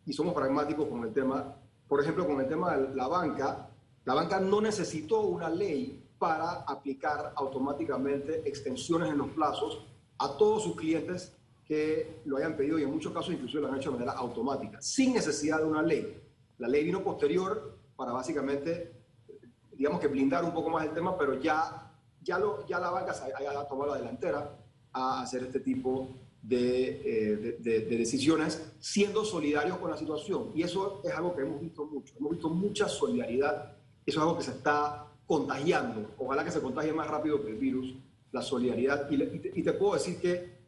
y 0.06 0.14
somos 0.14 0.32
pragmáticos 0.32 0.88
con 0.88 1.04
el 1.04 1.12
tema, 1.12 1.56
por 1.86 2.00
ejemplo, 2.00 2.26
con 2.26 2.40
el 2.40 2.48
tema 2.48 2.74
de 2.74 2.94
la 2.94 3.06
banca, 3.06 3.68
la 4.06 4.14
banca 4.14 4.40
no 4.40 4.62
necesitó 4.62 5.20
una 5.20 5.50
ley 5.50 6.02
para 6.18 6.62
aplicar 6.62 7.34
automáticamente 7.36 8.48
extensiones 8.48 9.10
en 9.10 9.18
los 9.18 9.28
plazos 9.28 9.84
a 10.16 10.38
todos 10.38 10.62
sus 10.62 10.74
clientes 10.74 11.34
que 11.66 12.22
lo 12.24 12.38
hayan 12.38 12.56
pedido 12.56 12.78
y 12.78 12.84
en 12.84 12.90
muchos 12.90 13.12
casos 13.12 13.34
incluso 13.34 13.58
lo 13.58 13.68
han 13.68 13.76
hecho 13.76 13.90
de 13.90 13.98
manera 13.98 14.12
automática, 14.12 14.80
sin 14.80 15.12
necesidad 15.12 15.58
de 15.58 15.64
una 15.64 15.82
ley. 15.82 16.23
La 16.58 16.68
ley 16.68 16.84
vino 16.84 17.02
posterior 17.02 17.78
para 17.96 18.12
básicamente, 18.12 18.92
digamos 19.73 20.00
que 20.00 20.08
blindar 20.08 20.44
un 20.44 20.52
poco 20.52 20.70
más 20.70 20.84
el 20.84 20.92
tema, 20.92 21.16
pero 21.16 21.40
ya, 21.40 21.92
ya, 22.23 22.38
lo, 22.38 22.66
ya 22.66 22.78
la 22.78 22.90
banca 22.90 23.12
ha 23.12 23.68
tomado 23.68 23.92
la 23.92 23.99
delantera 23.99 24.58
a 24.92 25.23
hacer 25.23 25.44
este 25.44 25.61
tipo 25.61 26.08
eh, 26.50 27.56
de, 27.58 27.80
de, 27.80 27.96
decisiones, 27.96 28.75
siendo 28.78 29.25
solidarios 29.25 29.78
con 29.78 29.90
la 29.90 29.96
situación. 29.96 30.50
Y 30.54 30.62
eso 30.62 31.00
es 31.02 31.12
algo 31.14 31.34
que 31.34 31.42
hemos 31.42 31.61
visto 31.61 31.87
mucho. 31.87 32.14
Hemos 32.18 32.32
visto 32.32 32.50
mucha 32.50 32.88
solidaridad. 32.88 33.76
Eso 34.04 34.18
es 34.18 34.23
algo 34.23 34.37
que 34.37 34.44
se 34.44 34.50
está 34.50 35.06
contagiando. 35.26 36.11
Ojalá 36.18 36.44
que 36.44 36.50
se 36.50 36.61
contagie 36.61 36.92
más 36.92 37.08
rápido 37.08 37.42
que 37.42 37.50
el 37.50 37.56
virus, 37.56 37.94
la 38.30 38.42
solidaridad. 38.42 39.11
Y, 39.11 39.23
y, 39.58 39.62
te, 39.62 39.73
puedo 39.73 39.94
decir 39.94 40.20
que 40.20 40.58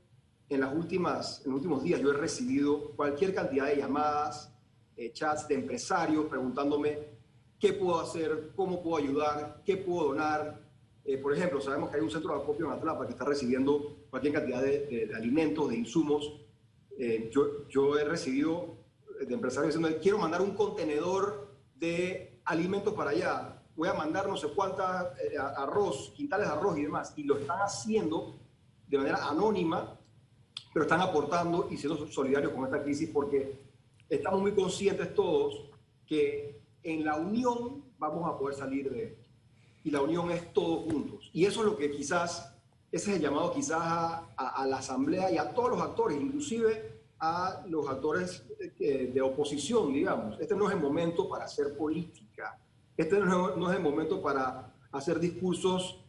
en, 0.48 0.60
las 0.60 0.74
últimas, 0.74 1.42
en 1.44 1.50
los 1.50 1.58
últimos 1.58 1.82
días 1.82 2.00
yo 2.00 2.10
he 2.10 2.16
recibido 2.16 2.92
cualquier 2.96 3.34
cantidad 3.34 3.66
de 3.66 3.76
llamadas, 3.76 4.55
eh, 4.96 5.12
chats 5.12 5.48
de 5.48 5.54
empresarios 5.54 6.26
preguntándome 6.26 6.98
qué 7.58 7.72
puedo 7.72 8.00
hacer, 8.00 8.52
cómo 8.54 8.82
puedo 8.82 9.02
ayudar, 9.02 9.62
qué 9.64 9.76
puedo 9.76 10.08
donar, 10.08 10.66
eh, 11.06 11.18
por 11.18 11.32
ejemplo, 11.32 11.60
sabemos 11.60 11.88
que 11.88 11.96
hay 11.96 12.02
un 12.02 12.10
centro 12.10 12.34
de 12.34 12.42
acopio 12.42 12.66
en 12.66 12.72
Atlapa 12.72 13.06
que 13.06 13.12
está 13.12 13.24
recibiendo 13.24 13.96
cualquier 14.10 14.34
cantidad 14.34 14.60
de, 14.60 15.12
alimentos, 15.14 15.68
de 15.68 15.76
insumos. 15.76 16.32
Eh, 16.98 17.30
yo, 17.32 17.68
yo 17.68 17.96
he 17.96 18.04
recibido 18.04 18.78
de 19.20 19.32
empresarios 19.32 19.74
diciendo, 19.74 19.98
quiero 20.02 20.18
mandar 20.18 20.42
un 20.42 20.56
contenedor 20.56 21.54
de 21.76 22.40
alimentos 22.44 22.92
para 22.94 23.10
allá, 23.10 23.62
voy 23.76 23.88
a 23.88 23.94
mandar 23.94 24.28
no 24.28 24.36
sé 24.36 24.48
cuántas 24.48 25.16
eh, 25.20 25.38
arroz, 25.38 26.12
quintales 26.16 26.48
de 26.48 26.54
arroz 26.54 26.76
y 26.76 26.82
demás. 26.82 27.12
Y 27.16 27.22
lo 27.22 27.38
están 27.38 27.60
haciendo 27.60 28.40
de 28.88 28.98
manera 28.98 29.28
anónima, 29.28 29.96
pero 30.74 30.86
están 30.86 31.02
aportando 31.02 31.68
y 31.70 31.76
siendo 31.76 32.10
solidarios 32.10 32.52
con 32.52 32.64
esta 32.64 32.82
crisis 32.82 33.10
porque 33.12 33.65
estamos 34.08 34.40
muy 34.40 34.52
conscientes 34.52 35.14
todos 35.14 35.70
que 36.06 36.60
en 36.82 37.04
la 37.04 37.16
unión 37.16 37.84
vamos 37.98 38.28
a 38.28 38.38
poder 38.38 38.56
salir 38.56 38.90
de 38.90 39.04
esto 39.04 39.26
y 39.86 39.90
la 39.90 40.02
unión 40.02 40.32
es 40.32 40.52
todos 40.52 40.90
juntos. 40.90 41.30
Y 41.32 41.44
eso 41.44 41.60
es 41.60 41.66
lo 41.66 41.76
que 41.76 41.92
quizás, 41.92 42.52
ese 42.90 43.10
es 43.10 43.16
el 43.18 43.22
llamado 43.22 43.52
quizás 43.52 43.80
a, 43.80 44.66
la 44.68 44.78
Asamblea 44.78 45.30
y 45.30 45.38
a 45.38 45.54
todos 45.54 45.70
los 45.70 45.80
actores, 45.80 46.20
inclusive 46.20 47.02
a 47.20 47.64
los 47.68 47.88
actores 47.88 48.44
eh, 48.80 49.12
de, 49.14 49.20
oposición, 49.22 49.92
digamos. 49.92 50.40
Este 50.40 50.56
no 50.56 50.68
es 50.68 50.74
el 50.74 50.80
momento 50.80 51.28
para 51.28 51.44
hacer 51.44 51.76
política. 51.76 52.58
Este 52.96 53.16
no 53.20 53.70
es, 53.70 53.76
el 53.76 53.82
momento 53.82 54.20
para 54.20 54.74
hacer 54.90 55.20
discursos 55.20 56.00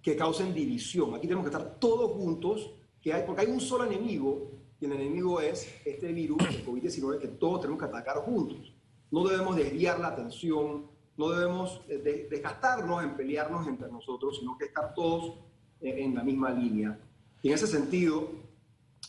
que 0.00 0.16
causen 0.16 0.54
división. 0.54 1.14
Aquí 1.14 1.26
tenemos 1.26 1.44
que 1.44 1.54
estar 1.54 1.78
todos 1.78 2.10
juntos, 2.12 2.70
que 3.02 3.12
hay, 3.12 3.24
porque 3.26 3.42
hay 3.42 3.48
un 3.48 3.60
solo 3.60 3.84
enemigo, 3.84 4.50
y 4.80 4.86
el 4.86 4.92
enemigo 4.92 5.40
es 5.40 5.68
este 5.84 6.12
virus, 6.12 6.42
el 6.48 6.64
COVID-19, 6.66 7.18
que 7.18 7.28
todos 7.28 7.62
tenemos 7.62 7.80
que 7.80 7.88
atacar 7.88 8.18
juntos. 8.18 8.74
No 9.10 9.26
debemos 9.26 9.56
desviar 9.56 10.00
la 10.00 10.08
atención 10.08 10.94
no 11.16 11.30
debemos 11.30 11.80
eh, 11.88 12.26
desgastarnos 12.28 13.02
en 13.04 13.16
pelearnos 13.16 13.66
entre 13.68 13.90
nosotros, 13.90 14.38
sino 14.38 14.58
que 14.58 14.66
estar 14.66 14.94
todos 14.94 15.34
en 15.80 16.14
la 16.14 16.22
misma 16.22 16.50
línea. 16.50 16.98
Y 17.42 17.48
en 17.48 17.54
ese 17.54 17.66
sentido, 17.66 18.30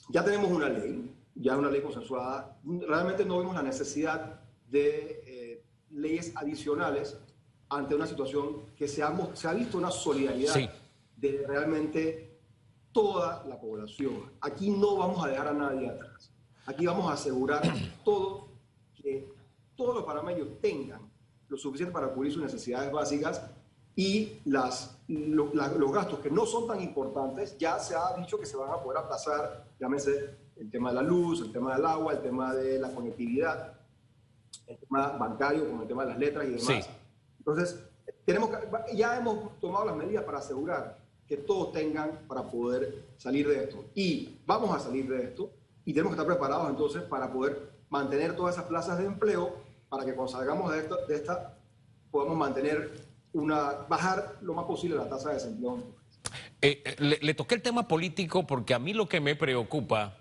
ya 0.10 0.24
tenemos 0.24 0.52
una 0.52 0.68
ley, 0.68 1.10
ya 1.36 1.58
una 1.58 1.72
ley 1.72 1.82
consensuada. 1.82 2.60
Realmente 2.66 3.24
no 3.24 3.40
vemos 3.40 3.56
la 3.56 3.64
necesidad 3.64 4.42
de 4.70 5.24
eh, 5.26 5.64
leyes 5.92 6.34
adicionales 6.36 7.18
ante 7.70 7.96
una 7.96 8.06
situación 8.06 8.66
que 8.76 8.88
se 8.88 9.02
ha, 9.02 9.16
se 9.34 9.48
ha 9.48 9.54
visto 9.54 9.78
una 9.78 9.90
solidaridad 9.90 10.54
de 11.16 11.46
realmente 11.48 12.25
toda 12.96 13.44
la 13.50 13.60
población. 13.60 14.32
Aquí 14.40 14.70
no 14.70 14.96
vamos 14.96 15.24
a 15.24 15.28
dejar 15.28 15.50
a 15.50 15.54
nadie 15.54 15.90
atrás. 15.90 16.32
Aquí 16.66 16.86
vamos 16.86 17.12
a 17.12 17.14
asegurar 17.14 17.62
todo 18.06 18.48
que 18.96 19.30
todos 19.76 19.96
los 19.96 20.06
panameños 20.06 20.48
tengan 20.62 21.02
lo 21.50 21.58
suficiente 21.58 21.92
para 21.92 22.08
cubrir 22.08 22.32
sus 22.32 22.42
necesidades 22.42 22.90
básicas 22.94 23.42
y 23.98 24.40
las, 24.46 24.98
los 25.10 25.92
gastos 25.92 26.20
que 26.20 26.32
no 26.32 26.46
son 26.46 26.68
tan 26.68 26.82
importantes, 26.82 27.58
ya 27.58 27.80
se 27.80 27.96
ha 27.96 28.16
dicho 28.18 28.40
que 28.40 28.46
se 28.46 28.56
van 28.56 28.72
a 28.72 28.82
poder 28.82 29.00
aplazar, 29.00 29.66
llámese 29.78 30.38
el 30.56 30.72
tema 30.72 30.90
de 30.90 30.96
la 30.96 31.02
luz, 31.02 31.42
el 31.42 31.52
tema 31.52 31.76
del 31.76 31.86
agua, 31.86 32.14
el 32.14 32.22
tema 32.22 32.54
de 32.54 32.80
la 32.80 32.96
conectividad, 32.96 33.74
el 34.68 34.78
tema 34.78 35.10
bancario, 35.18 35.68
como 35.70 35.82
el 35.82 35.88
tema 35.88 36.04
de 36.04 36.12
las 36.12 36.20
letras 36.20 36.46
y 36.46 36.52
demás. 36.52 36.90
Entonces, 37.40 37.78
tenemos 38.24 38.50
ya 38.94 39.18
hemos 39.18 39.60
tomado 39.60 39.86
las 39.86 39.98
medidas 39.98 40.24
para 40.24 40.38
asegurar 40.38 41.05
que 41.28 41.38
todos 41.38 41.72
tengan 41.72 42.20
para 42.28 42.44
poder 42.44 43.06
salir 43.18 43.48
de 43.48 43.64
esto. 43.64 43.86
Y 43.96 44.40
vamos 44.46 44.76
a 44.76 44.80
salir 44.80 45.08
de 45.08 45.24
esto 45.24 45.52
y 45.84 45.94
tenemos 45.94 46.12
que 46.12 46.22
estar 46.22 46.28
preparados 46.28 46.70
entonces 46.70 47.04
para 47.04 47.32
poder 47.32 47.72
mantener 47.90 48.36
todas 48.36 48.56
esas 48.56 48.68
plazas 48.68 48.98
de 48.98 49.06
empleo 49.06 49.56
para 49.90 50.06
que 50.06 50.14
cuando 50.14 50.32
salgamos 50.32 50.72
de, 50.72 50.80
esto, 50.80 50.98
de 51.08 51.16
esta 51.16 51.58
podamos 52.12 52.38
mantener 52.38 52.92
una, 53.34 53.72
bajar 53.90 54.38
lo 54.42 54.54
más 54.54 54.66
posible 54.66 54.96
la 54.96 55.10
tasa 55.10 55.30
de 55.30 55.36
desempleo. 55.36 55.78
Eh, 56.62 56.82
eh, 56.86 56.96
le, 57.00 57.20
le 57.22 57.34
toqué 57.34 57.56
el 57.56 57.62
tema 57.62 57.88
político 57.88 58.48
porque 58.48 58.74
a 58.74 58.80
mí 58.80 58.94
lo 58.94 59.08
que 59.08 59.20
me 59.20 59.36
preocupa 59.36 60.18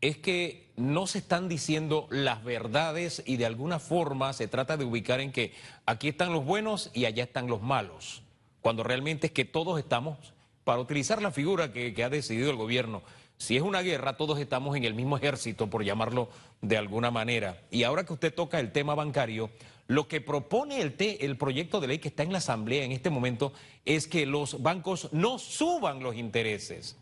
es 0.00 0.16
que 0.18 0.72
no 0.76 1.06
se 1.06 1.18
están 1.18 1.48
diciendo 1.48 2.06
las 2.10 2.44
verdades 2.44 3.22
y 3.26 3.36
de 3.36 3.46
alguna 3.46 3.78
forma 3.78 4.32
se 4.32 4.46
trata 4.46 4.76
de 4.76 4.84
ubicar 4.84 5.20
en 5.20 5.32
que 5.32 5.52
aquí 5.86 6.08
están 6.08 6.32
los 6.32 6.44
buenos 6.44 6.90
y 6.94 7.04
allá 7.04 7.24
están 7.24 7.48
los 7.48 7.62
malos, 7.62 8.22
cuando 8.60 8.82
realmente 8.82 9.28
es 9.28 9.32
que 9.32 9.44
todos 9.44 9.78
estamos, 9.78 10.18
para 10.64 10.80
utilizar 10.80 11.22
la 11.22 11.30
figura 11.30 11.72
que, 11.72 11.94
ha 12.02 12.10
decidido 12.10 12.50
el 12.50 12.56
gobierno, 12.56 13.02
si 13.36 13.56
es 13.56 13.62
una 13.62 13.82
guerra, 13.82 14.16
todos 14.16 14.38
estamos 14.38 14.76
en 14.76 14.84
el 14.84 14.94
mismo 14.94 15.16
ejército, 15.16 15.70
por 15.70 15.84
llamarlo 15.84 16.28
de 16.60 16.76
alguna 16.76 17.10
manera. 17.10 17.62
Y 17.70 17.84
ahora 17.84 18.04
que 18.04 18.12
usted 18.12 18.34
toca 18.34 18.58
el 18.58 18.72
tema 18.72 18.94
bancario, 18.94 19.50
lo 19.86 20.08
que 20.08 20.20
propone 20.20 20.80
el, 20.80 20.94
el 20.98 21.36
proyecto 21.36 21.80
de 21.80 21.86
ley 21.86 21.98
que 21.98 22.08
está 22.08 22.24
en 22.24 22.32
la 22.32 22.38
Asamblea 22.38 22.84
en 22.84 22.92
este 22.92 23.10
momento 23.10 23.52
es 23.84 24.06
que 24.06 24.26
los 24.26 24.60
bancos 24.60 25.08
no 25.12 25.38
suban 25.38 26.02
los 26.02 26.16
intereses. 26.16 26.96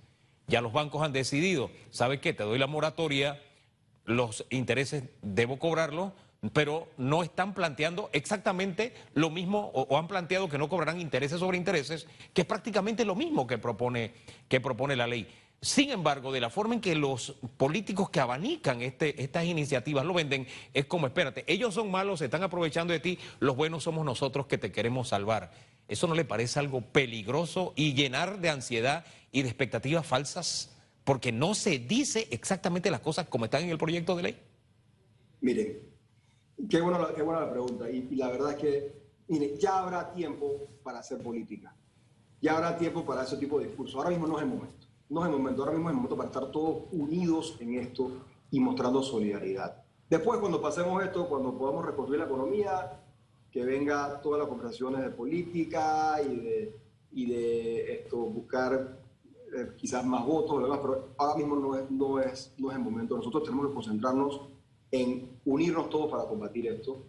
Ya 0.46 0.60
los 0.60 0.72
bancos 0.72 1.02
han 1.02 1.12
decidido, 1.12 1.70
¿sabe 1.90 2.20
qué? 2.20 2.32
Te 2.32 2.44
doy 2.44 2.58
la 2.58 2.68
moratoria, 2.68 3.42
los 4.04 4.46
intereses 4.50 5.04
debo 5.22 5.58
cobrarlos, 5.58 6.12
pero 6.52 6.88
no 6.96 7.22
están 7.22 7.54
planteando 7.54 8.10
exactamente 8.12 8.94
lo 9.14 9.30
mismo 9.30 9.70
o, 9.74 9.96
han 9.96 10.08
planteado 10.08 10.48
que 10.48 10.58
no 10.58 10.68
cobrarán 10.68 11.00
intereses 11.00 11.40
sobre 11.40 11.56
intereses, 11.56 12.06
que 12.32 12.42
es 12.42 12.46
prácticamente 12.46 13.04
lo 13.04 13.14
mismo 13.14 13.46
que 13.46 13.58
propone, 13.58 14.12
que 14.48 14.60
propone 14.60 14.96
la 14.96 15.06
ley. 15.06 15.28
Sin 15.60 15.90
embargo, 15.90 16.32
de 16.32 16.40
la 16.40 16.50
forma 16.50 16.74
en 16.74 16.80
que 16.80 16.94
los 16.94 17.32
políticos 17.56 18.10
que 18.10 18.20
abanican 18.20 18.82
este, 18.82 19.20
estas 19.22 19.46
iniciativas 19.46 20.04
lo 20.04 20.12
venden, 20.12 20.46
es 20.74 20.84
como, 20.84 21.06
espérate, 21.06 21.44
ellos 21.46 21.74
son 21.74 21.90
malos, 21.90 22.18
se 22.18 22.26
están 22.26 22.42
aprovechando 22.42 22.92
de 22.92 23.00
ti, 23.00 23.18
los 23.40 23.56
buenos 23.56 23.84
somos 23.84 24.04
nosotros 24.04 24.46
que 24.46 24.58
te 24.58 24.70
queremos 24.70 25.08
salvar. 25.08 25.52
¿Eso 25.88 26.06
no 26.06 26.14
le 26.14 26.24
parece 26.24 26.58
algo 26.58 26.82
peligroso 26.82 27.72
y 27.74 27.94
llenar 27.94 28.40
de 28.40 28.50
ansiedad 28.50 29.06
y 29.32 29.42
de 29.42 29.48
expectativas 29.48 30.06
falsas 30.06 30.76
porque 31.04 31.30
no 31.32 31.54
se 31.54 31.78
dice 31.78 32.26
exactamente 32.30 32.90
las 32.90 33.00
cosas 33.00 33.26
como 33.28 33.44
están 33.44 33.62
en 33.62 33.70
el 33.70 33.78
proyecto 33.78 34.16
de 34.16 34.22
ley? 34.22 34.38
Miren, 35.40 35.78
qué, 36.68 36.80
bueno, 36.80 37.06
qué 37.14 37.22
buena 37.22 37.40
la 37.40 37.50
pregunta 37.50 37.90
y, 37.90 38.14
la 38.16 38.28
verdad 38.30 38.52
es 38.52 38.56
que, 38.56 39.02
miren, 39.28 39.56
ya 39.58 39.78
habrá 39.78 40.12
tiempo 40.12 40.68
para 40.82 41.00
hacer 41.00 41.22
política, 41.22 41.74
ya 42.40 42.56
habrá 42.56 42.76
tiempo 42.76 43.04
para 43.04 43.22
ese 43.22 43.36
tipo 43.36 43.58
de 43.58 43.66
discurso. 43.66 43.98
Ahora 43.98 44.10
mismo 44.10 44.26
no 44.26 44.36
es 44.36 44.42
el 44.42 44.48
momento, 44.48 44.86
no 45.08 45.20
es 45.20 45.26
el 45.26 45.32
momento, 45.32 45.62
ahora 45.62 45.72
mismo 45.74 45.88
es 45.88 45.92
el 45.92 45.96
momento 45.96 46.16
para 46.16 46.28
estar 46.28 46.50
todos 46.50 46.84
unidos 46.92 47.56
en 47.60 47.74
esto 47.74 48.10
y 48.50 48.60
mostrando 48.60 49.02
solidaridad. 49.02 49.82
Después, 50.08 50.38
cuando 50.38 50.60
pasemos 50.60 51.02
esto, 51.02 51.28
cuando 51.28 51.56
podamos 51.56 51.84
reconstruir 51.84 52.20
la 52.20 52.26
economía, 52.26 53.00
que 53.50 53.64
venga 53.64 54.20
todas 54.20 54.40
las 54.40 54.48
conversaciones 54.48 55.02
de 55.02 55.10
política 55.10 56.20
y 56.22 56.36
de, 56.36 56.76
y 57.12 57.26
de 57.26 57.92
esto, 57.94 58.18
buscar 58.18 59.00
eh, 59.56 59.72
quizás 59.76 60.04
más 60.04 60.24
votos, 60.24 60.62
pero 60.82 61.08
ahora 61.16 61.36
mismo 61.36 61.56
no 61.56 61.76
es, 61.76 61.90
no, 61.90 62.20
es, 62.20 62.54
no 62.58 62.70
es 62.70 62.76
el 62.76 62.82
momento. 62.82 63.16
Nosotros 63.16 63.44
tenemos 63.44 63.68
que 63.68 63.74
concentrarnos 63.74 64.42
en 64.90 65.40
unirnos 65.44 65.90
todos 65.90 66.10
para 66.10 66.24
combatir 66.24 66.66
esto. 66.66 67.04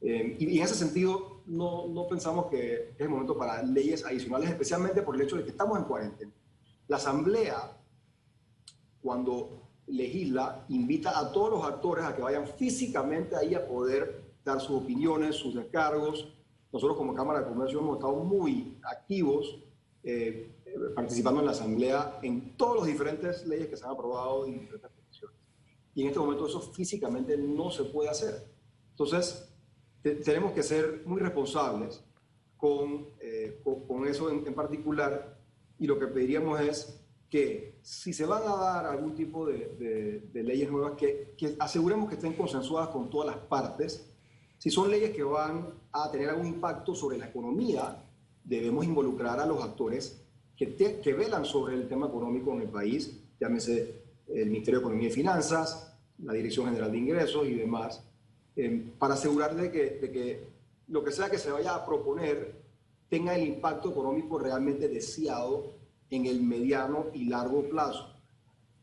Eh, 0.00 0.36
y, 0.38 0.58
en 0.58 0.64
ese 0.64 0.74
sentido, 0.74 1.42
no, 1.46 1.88
no 1.88 2.06
pensamos 2.08 2.46
que 2.46 2.90
es 2.90 3.00
el 3.00 3.08
momento 3.08 3.36
para 3.36 3.62
leyes 3.62 4.04
adicionales, 4.04 4.50
especialmente 4.50 5.02
por 5.02 5.14
el 5.14 5.22
hecho 5.22 5.36
de 5.36 5.44
que 5.44 5.50
estamos 5.50 5.78
en 5.78 5.84
cuarentena. 5.84 6.32
La 6.88 6.96
Asamblea, 6.96 7.76
cuando 9.02 9.68
legisla, 9.86 10.64
invita 10.68 11.18
a 11.18 11.32
todos 11.32 11.50
los 11.50 11.64
actores 11.64 12.04
a 12.04 12.14
que 12.14 12.22
vayan 12.22 12.46
físicamente 12.46 13.36
ahí 13.36 13.54
a 13.54 13.66
poder 13.66 14.22
dar 14.44 14.60
sus 14.60 14.82
opiniones, 14.82 15.36
sus 15.36 15.54
descargos. 15.54 16.32
Nosotros 16.72 16.96
como 16.96 17.14
Cámara 17.14 17.40
de 17.40 17.46
Comercio 17.46 17.80
hemos 17.80 17.96
estado 17.96 18.14
muy 18.16 18.78
activos 18.82 19.58
eh, 20.02 20.50
participando 20.94 21.40
en 21.40 21.46
la 21.46 21.52
Asamblea 21.52 22.18
en 22.22 22.56
todas 22.56 22.78
las 22.78 22.86
diferentes 22.86 23.46
leyes 23.46 23.68
que 23.68 23.76
se 23.76 23.84
han 23.84 23.90
aprobado 23.90 24.46
en 24.46 24.60
diferentes. 24.60 24.99
Y 26.00 26.04
en 26.04 26.08
este 26.08 26.18
momento 26.18 26.46
eso 26.46 26.62
físicamente 26.62 27.36
no 27.36 27.70
se 27.70 27.84
puede 27.84 28.08
hacer. 28.08 28.34
Entonces, 28.92 29.52
tenemos 30.24 30.52
que 30.52 30.62
ser 30.62 31.02
muy 31.04 31.20
responsables 31.20 32.02
con, 32.56 33.08
eh, 33.20 33.60
con, 33.86 34.06
eso 34.06 34.30
en, 34.30 34.54
particular 34.54 35.38
y 35.78 35.86
lo 35.86 35.98
que 35.98 36.06
pediríamos 36.06 36.58
es 36.62 37.04
que 37.28 37.78
si 37.82 38.14
se 38.14 38.24
van 38.24 38.44
a 38.44 38.56
dar 38.56 38.86
algún 38.86 39.14
tipo 39.14 39.46
de, 39.46 40.22
de, 40.32 40.42
leyes 40.42 40.70
nuevas, 40.70 40.92
que, 40.96 41.34
que, 41.36 41.54
aseguremos 41.58 42.08
que 42.08 42.14
estén 42.14 42.32
consensuadas 42.32 42.88
con 42.88 43.10
todas 43.10 43.36
las 43.36 43.44
partes. 43.44 44.10
Si 44.56 44.70
son 44.70 44.90
leyes 44.90 45.10
que 45.10 45.22
van 45.22 45.68
a 45.92 46.10
tener 46.10 46.30
algún 46.30 46.46
impacto 46.46 46.94
sobre 46.94 47.18
la 47.18 47.26
economía, 47.26 48.02
debemos 48.42 48.86
involucrar 48.86 49.38
a 49.38 49.44
los 49.44 49.62
actores 49.62 50.24
que, 50.56 51.12
velan 51.12 51.44
sobre 51.44 51.74
el 51.74 51.86
tema 51.86 52.06
económico 52.06 52.54
en 52.54 52.62
el 52.62 52.68
país, 52.70 53.20
llámese 53.38 54.00
el 54.28 54.46
Ministerio 54.46 54.80
de 54.80 54.86
Economía 54.86 55.08
y 55.08 55.12
Finanzas, 55.12 55.89
la 56.22 56.32
Dirección 56.32 56.66
General 56.66 56.90
de 56.90 56.98
Ingresos 56.98 57.46
y 57.46 57.54
demás, 57.54 58.02
eh, 58.56 58.92
para 58.98 59.14
asegurar 59.14 59.54
de 59.54 59.70
que, 59.70 59.90
de 60.00 60.10
que 60.10 60.48
lo 60.88 61.04
que 61.04 61.12
sea 61.12 61.30
que 61.30 61.38
se 61.38 61.50
vaya 61.50 61.74
a 61.74 61.86
proponer 61.86 62.60
tenga 63.08 63.36
el 63.36 63.46
impacto 63.46 63.90
económico 63.90 64.38
realmente 64.38 64.88
deseado 64.88 65.74
en 66.10 66.26
el 66.26 66.42
mediano 66.42 67.06
y 67.12 67.24
largo 67.24 67.62
plazo. 67.68 68.14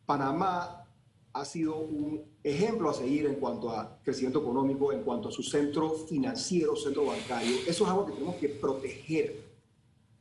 Panamá 0.06 0.86
ha 1.34 1.45
sido 1.45 1.78
un 1.78 2.23
ejemplo 2.43 2.89
a 2.89 2.93
seguir 2.93 3.26
en 3.26 3.36
cuanto 3.36 3.69
a 3.69 4.00
crecimiento 4.04 4.39
económico, 4.39 4.91
en 4.91 5.04
cuanto 5.04 5.30
a 5.30 5.32
su 5.32 5.43
centro 5.43 5.91
financiero, 5.91 6.76
centro 6.76 7.06
bancario. 7.06 7.58
Eso 7.67 7.84
es 7.84 7.89
algo 7.89 8.06
que 8.06 8.13
tenemos 8.13 8.36
que 8.36 8.50
proteger 8.50 9.47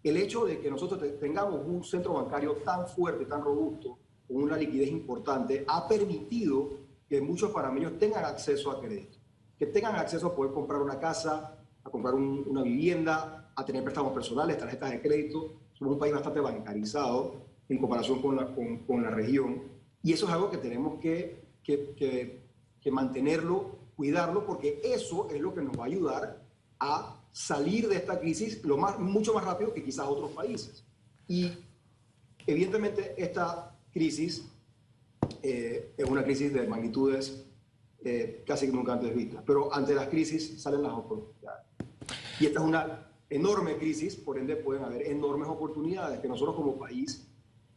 el 0.02 0.16
hecho 0.18 0.44
de 0.44 0.60
que 0.60 0.70
nosotros 0.70 1.02
tengamos 1.18 1.66
un 1.66 1.82
centro 1.82 2.14
bancario 2.14 2.52
tan 2.64 2.86
fuerte, 2.86 3.24
tan 3.24 3.42
robusto, 3.42 3.98
con 4.28 4.36
una 4.36 4.56
liquidez 4.56 4.88
importante, 4.88 5.64
ha 5.66 5.88
permitido 5.88 6.85
que 7.08 7.20
muchos 7.20 7.50
panameños 7.52 7.98
tengan 7.98 8.24
acceso 8.24 8.70
a 8.70 8.80
crédito, 8.80 9.18
que 9.58 9.66
tengan 9.66 9.96
acceso 9.96 10.28
a 10.28 10.34
poder 10.34 10.52
comprar 10.52 10.82
una 10.82 10.98
casa, 10.98 11.56
a 11.82 11.90
comprar 11.90 12.14
una 12.14 12.62
vivienda, 12.62 13.52
a 13.54 13.64
tener 13.64 13.82
préstamos 13.82 14.12
personales, 14.12 14.58
tarjetas 14.58 14.90
de 14.90 15.00
crédito. 15.00 15.54
Somos 15.72 15.94
un 15.94 15.98
país 15.98 16.12
bastante 16.12 16.40
bancarizado 16.40 17.46
en 17.68 17.78
comparación 17.78 18.20
con 18.20 18.36
la, 18.36 18.54
con, 18.54 19.02
la 19.02 19.10
región. 19.10 19.62
Y 20.02 20.12
eso 20.12 20.26
es 20.26 20.32
algo 20.32 20.50
que 20.50 20.58
tenemos 20.58 21.00
que, 21.00 21.42
que, 21.62 22.42
que 22.80 22.90
mantenerlo, 22.90 23.78
cuidarlo, 23.96 24.44
porque 24.44 24.80
eso 24.84 25.28
es 25.30 25.40
lo 25.40 25.54
que 25.54 25.62
nos 25.62 25.78
va 25.78 25.84
a 25.84 25.86
ayudar 25.86 26.42
a 26.78 27.22
salir 27.32 27.88
de 27.88 27.96
esta 27.96 28.18
crisis 28.18 28.64
lo 28.64 28.76
más, 28.76 28.98
mucho 28.98 29.34
más 29.34 29.44
rápido 29.44 29.72
que 29.72 29.82
quizás 29.82 30.06
otros 30.06 30.30
países. 30.32 30.84
Y 31.28 31.52
evidentemente 32.46 33.14
esta 33.16 33.76
crisis 33.92 34.48
eh, 35.48 35.94
es 35.96 36.08
una 36.08 36.24
crisis 36.24 36.52
de 36.52 36.66
magnitudes 36.66 37.46
eh, 38.04 38.42
casi 38.44 38.66
nunca 38.66 38.94
antes 38.94 39.14
vistas, 39.14 39.44
pero 39.46 39.72
ante 39.72 39.94
las 39.94 40.08
crisis 40.08 40.60
salen 40.60 40.82
las 40.82 40.92
oportunidades. 40.92 41.64
Y 42.40 42.46
esta 42.46 42.60
es 42.60 42.66
una 42.66 43.12
enorme 43.30 43.76
crisis, 43.76 44.16
por 44.16 44.38
ende 44.38 44.56
pueden 44.56 44.82
haber 44.82 45.06
enormes 45.06 45.48
oportunidades 45.48 46.18
que 46.18 46.26
nosotros 46.26 46.56
como 46.56 46.76
país 46.76 47.28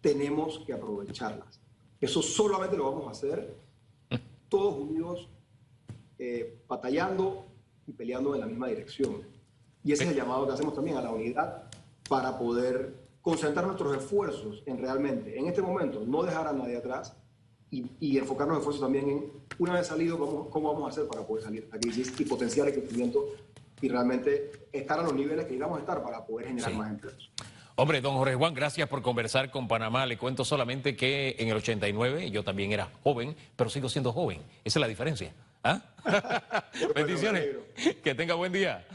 tenemos 0.02 0.64
que 0.66 0.74
aprovecharlas. 0.74 1.60
Eso 2.02 2.24
solamente 2.24 2.76
lo 2.76 2.92
vamos 2.92 3.08
a 3.08 3.12
hacer 3.12 3.56
todos 4.48 4.76
unidos, 4.76 5.30
eh, 6.18 6.64
batallando 6.68 7.46
y 7.86 7.92
peleando 7.94 8.34
en 8.34 8.42
la 8.42 8.48
misma 8.48 8.68
dirección. 8.68 9.22
Y 9.84 9.92
ese 9.92 10.06
es 10.06 10.10
el 10.10 10.16
llamado 10.16 10.48
que 10.48 10.54
hacemos 10.54 10.74
también 10.74 10.98
a 10.98 11.02
la 11.02 11.12
unidad 11.12 11.70
para 12.10 12.36
poder 12.38 12.96
concentrar 13.22 13.68
nuestros 13.68 13.96
esfuerzos 13.96 14.64
en 14.66 14.80
realmente, 14.80 15.38
en 15.38 15.46
este 15.46 15.62
momento, 15.62 16.04
no 16.04 16.24
dejar 16.24 16.48
a 16.48 16.54
nadie 16.54 16.78
atrás 16.78 17.16
y, 17.72 18.18
enfocarnos 18.18 18.58
esfuerzos 18.58 18.82
también 18.82 19.10
en, 19.10 19.32
una 19.60 19.74
vez 19.74 19.88
salido, 19.88 20.18
cómo, 20.50 20.74
vamos 20.74 20.88
a 20.88 20.90
hacer 20.92 21.08
para 21.08 21.26
poder 21.26 21.44
salir 21.44 21.66
de 21.66 21.72
la 21.72 21.80
crisis 21.80 22.14
y 22.20 22.26
potenciar 22.26 22.68
el 22.68 22.74
crecimiento 22.74 23.26
y 23.82 23.88
realmente 23.88 24.68
estar 24.72 25.00
a 25.00 25.04
los 25.04 25.14
niveles 25.14 25.46
que 25.46 25.56
íbamos 25.56 25.78
a 25.78 25.82
estar 25.82 26.04
para 26.04 26.26
poder 26.26 26.48
generar 26.48 26.74
más 26.74 26.90
empleos. 26.90 27.32
Hombre, 27.76 28.02
don 28.02 28.16
Jorge 28.16 28.36
Juan, 28.36 28.54
gracias 28.54 28.90
por 28.90 29.02
conversar 29.02 29.52
con 29.52 29.70
Panamá. 29.70 30.06
Le 30.06 30.18
cuento 30.18 30.44
solamente 30.44 30.98
que 30.98 31.38
en 31.40 31.48
el 31.48 31.56
89 31.56 32.30
yo 32.30 32.44
también 32.44 32.74
era 32.74 32.90
joven, 33.04 33.38
pero 33.56 33.70
sigo 33.70 33.88
siendo 33.88 34.12
joven. 34.12 34.42
Esa 34.66 34.80
es 34.80 34.82
la 34.82 34.88
diferencia. 34.88 35.34
¿Ah? 35.64 35.82
Bendiciones. 36.96 37.48
Que 38.04 38.16
tenga 38.16 38.34
buen 38.34 38.52
día. 38.52 38.86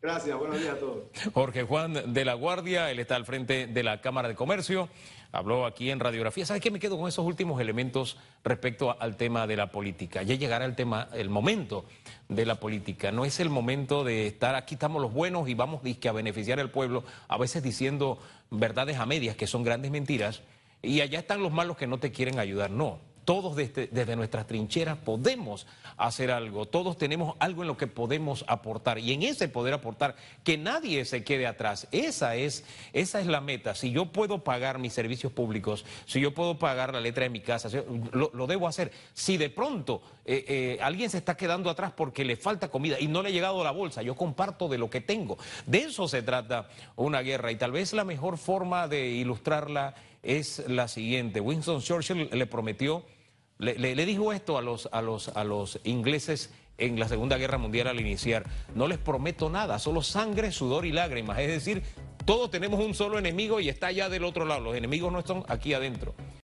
Gracias, 0.00 0.36
buenos 0.36 0.60
días 0.60 0.74
a 0.74 0.78
todos. 0.78 1.04
Jorge 1.32 1.62
Juan 1.62 2.12
de 2.12 2.24
la 2.24 2.34
Guardia, 2.34 2.90
él 2.90 2.98
está 2.98 3.14
al 3.14 3.24
frente 3.24 3.68
de 3.68 3.82
la 3.84 4.00
Cámara 4.00 4.28
de 4.28 4.34
Comercio, 4.34 4.88
habló 5.32 5.66
aquí 5.66 5.90
en 5.90 5.98
radiografía. 5.98 6.46
¿Sabes 6.46 6.62
qué? 6.62 6.70
Me 6.70 6.78
quedo 6.78 6.98
con 6.98 7.08
esos 7.08 7.26
últimos 7.26 7.60
elementos 7.60 8.18
respecto 8.44 8.96
al 9.00 9.16
tema 9.16 9.46
de 9.46 9.56
la 9.56 9.72
política. 9.72 10.22
Ya 10.22 10.34
llegará 10.34 10.66
el 10.66 10.76
tema, 10.76 11.08
el 11.14 11.30
momento 11.30 11.86
de 12.28 12.46
la 12.46 12.56
política. 12.56 13.10
No 13.10 13.24
es 13.24 13.40
el 13.40 13.50
momento 13.50 14.04
de 14.04 14.26
estar 14.26 14.54
aquí 14.54 14.74
estamos 14.74 15.02
los 15.02 15.12
buenos 15.12 15.48
y 15.48 15.54
vamos 15.54 15.80
a 15.82 16.12
beneficiar 16.12 16.60
al 16.60 16.70
pueblo, 16.70 17.04
a 17.28 17.38
veces 17.38 17.62
diciendo 17.62 18.18
verdades 18.50 18.98
a 18.98 19.06
medias 19.06 19.34
que 19.34 19.46
son 19.46 19.62
grandes 19.62 19.90
mentiras, 19.90 20.42
y 20.82 21.00
allá 21.00 21.20
están 21.20 21.42
los 21.42 21.52
malos 21.52 21.76
que 21.76 21.86
no 21.86 21.98
te 21.98 22.12
quieren 22.12 22.38
ayudar. 22.38 22.70
No, 22.70 22.98
todos 23.24 23.56
desde, 23.56 24.16
nuestras 24.16 24.46
trincheras 24.46 24.98
podemos 24.98 25.66
hacer 25.96 26.30
algo, 26.30 26.66
todos 26.66 26.96
tenemos 26.98 27.36
algo 27.38 27.62
en 27.62 27.68
lo 27.68 27.76
que 27.76 27.86
podemos 27.86 28.44
aportar 28.48 28.98
y 28.98 29.12
en 29.12 29.22
ese 29.22 29.48
poder 29.48 29.74
aportar, 29.74 30.16
que 30.44 30.58
nadie 30.58 31.04
se 31.04 31.22
quede 31.22 31.46
atrás. 31.46 31.86
Esa 31.92 32.34
es, 32.36 32.64
esa 32.92 33.20
es 33.20 33.26
la 33.26 33.40
meta. 33.40 33.74
Si 33.74 33.92
yo 33.92 34.06
puedo 34.06 34.42
pagar 34.42 34.78
mis 34.78 34.92
servicios 34.92 35.32
públicos, 35.32 35.84
si 36.06 36.20
yo 36.20 36.34
puedo 36.34 36.58
pagar 36.58 36.92
la 36.92 37.00
letra 37.00 37.24
de 37.24 37.30
mi 37.30 37.40
casa, 37.40 37.68
lo, 38.12 38.46
debo 38.46 38.66
hacer. 38.66 38.90
Si 39.14 39.36
de 39.36 39.50
pronto 39.50 40.02
eh, 40.24 40.44
eh, 40.48 40.78
alguien 40.82 41.10
se 41.10 41.18
está 41.18 41.36
quedando 41.36 41.70
atrás 41.70 41.92
porque 41.96 42.24
le 42.24 42.36
falta 42.36 42.68
comida 42.68 42.98
y 42.98 43.06
no 43.06 43.22
le 43.22 43.28
ha 43.28 43.32
llegado 43.32 43.62
la 43.62 43.70
bolsa, 43.70 44.02
yo 44.02 44.16
comparto 44.16 44.68
de 44.68 44.78
lo 44.78 44.90
que 44.90 45.00
tengo. 45.00 45.38
De 45.66 45.78
eso 45.78 46.08
se 46.08 46.22
trata 46.22 46.68
una 46.96 47.20
guerra 47.20 47.52
y 47.52 47.56
tal 47.56 47.72
vez 47.72 47.92
la 47.92 48.04
mejor 48.04 48.38
forma 48.38 48.88
de 48.88 49.08
ilustrarla 49.08 49.94
es 50.22 50.64
la 50.68 50.88
siguiente. 50.88 51.40
Winston 51.40 51.80
Churchill 51.80 52.28
le 52.32 52.46
prometió, 52.46 53.04
le, 53.58 54.06
dijo 54.06 54.32
esto 54.32 54.58
a 54.58 54.62
los, 54.62 54.88
a, 54.92 55.02
los, 55.02 55.28
a 55.28 55.44
los 55.44 55.80
ingleses 55.84 56.50
en 56.78 56.98
la 56.98 57.08
Segunda 57.08 57.36
Guerra 57.36 57.58
Mundial 57.58 57.88
al 57.88 58.00
iniciar. 58.00 58.44
No 58.74 58.88
les 58.88 58.98
prometo 58.98 59.50
nada, 59.50 59.78
solo 59.78 60.02
sangre, 60.02 60.52
sudor 60.52 60.86
y 60.86 60.92
lágrimas. 60.92 61.38
Es 61.38 61.48
decir, 61.48 61.82
todos 62.24 62.50
tenemos 62.50 62.80
un 62.80 62.94
solo 62.94 63.18
enemigo 63.18 63.60
y 63.60 63.68
está 63.68 63.88
allá 63.88 64.08
del 64.08 64.24
otro 64.24 64.44
lado. 64.44 64.60
Los 64.60 64.76
enemigos 64.76 65.12
no 65.12 65.18
están 65.18 65.44
aquí 65.48 65.74
adentro. 65.74 66.14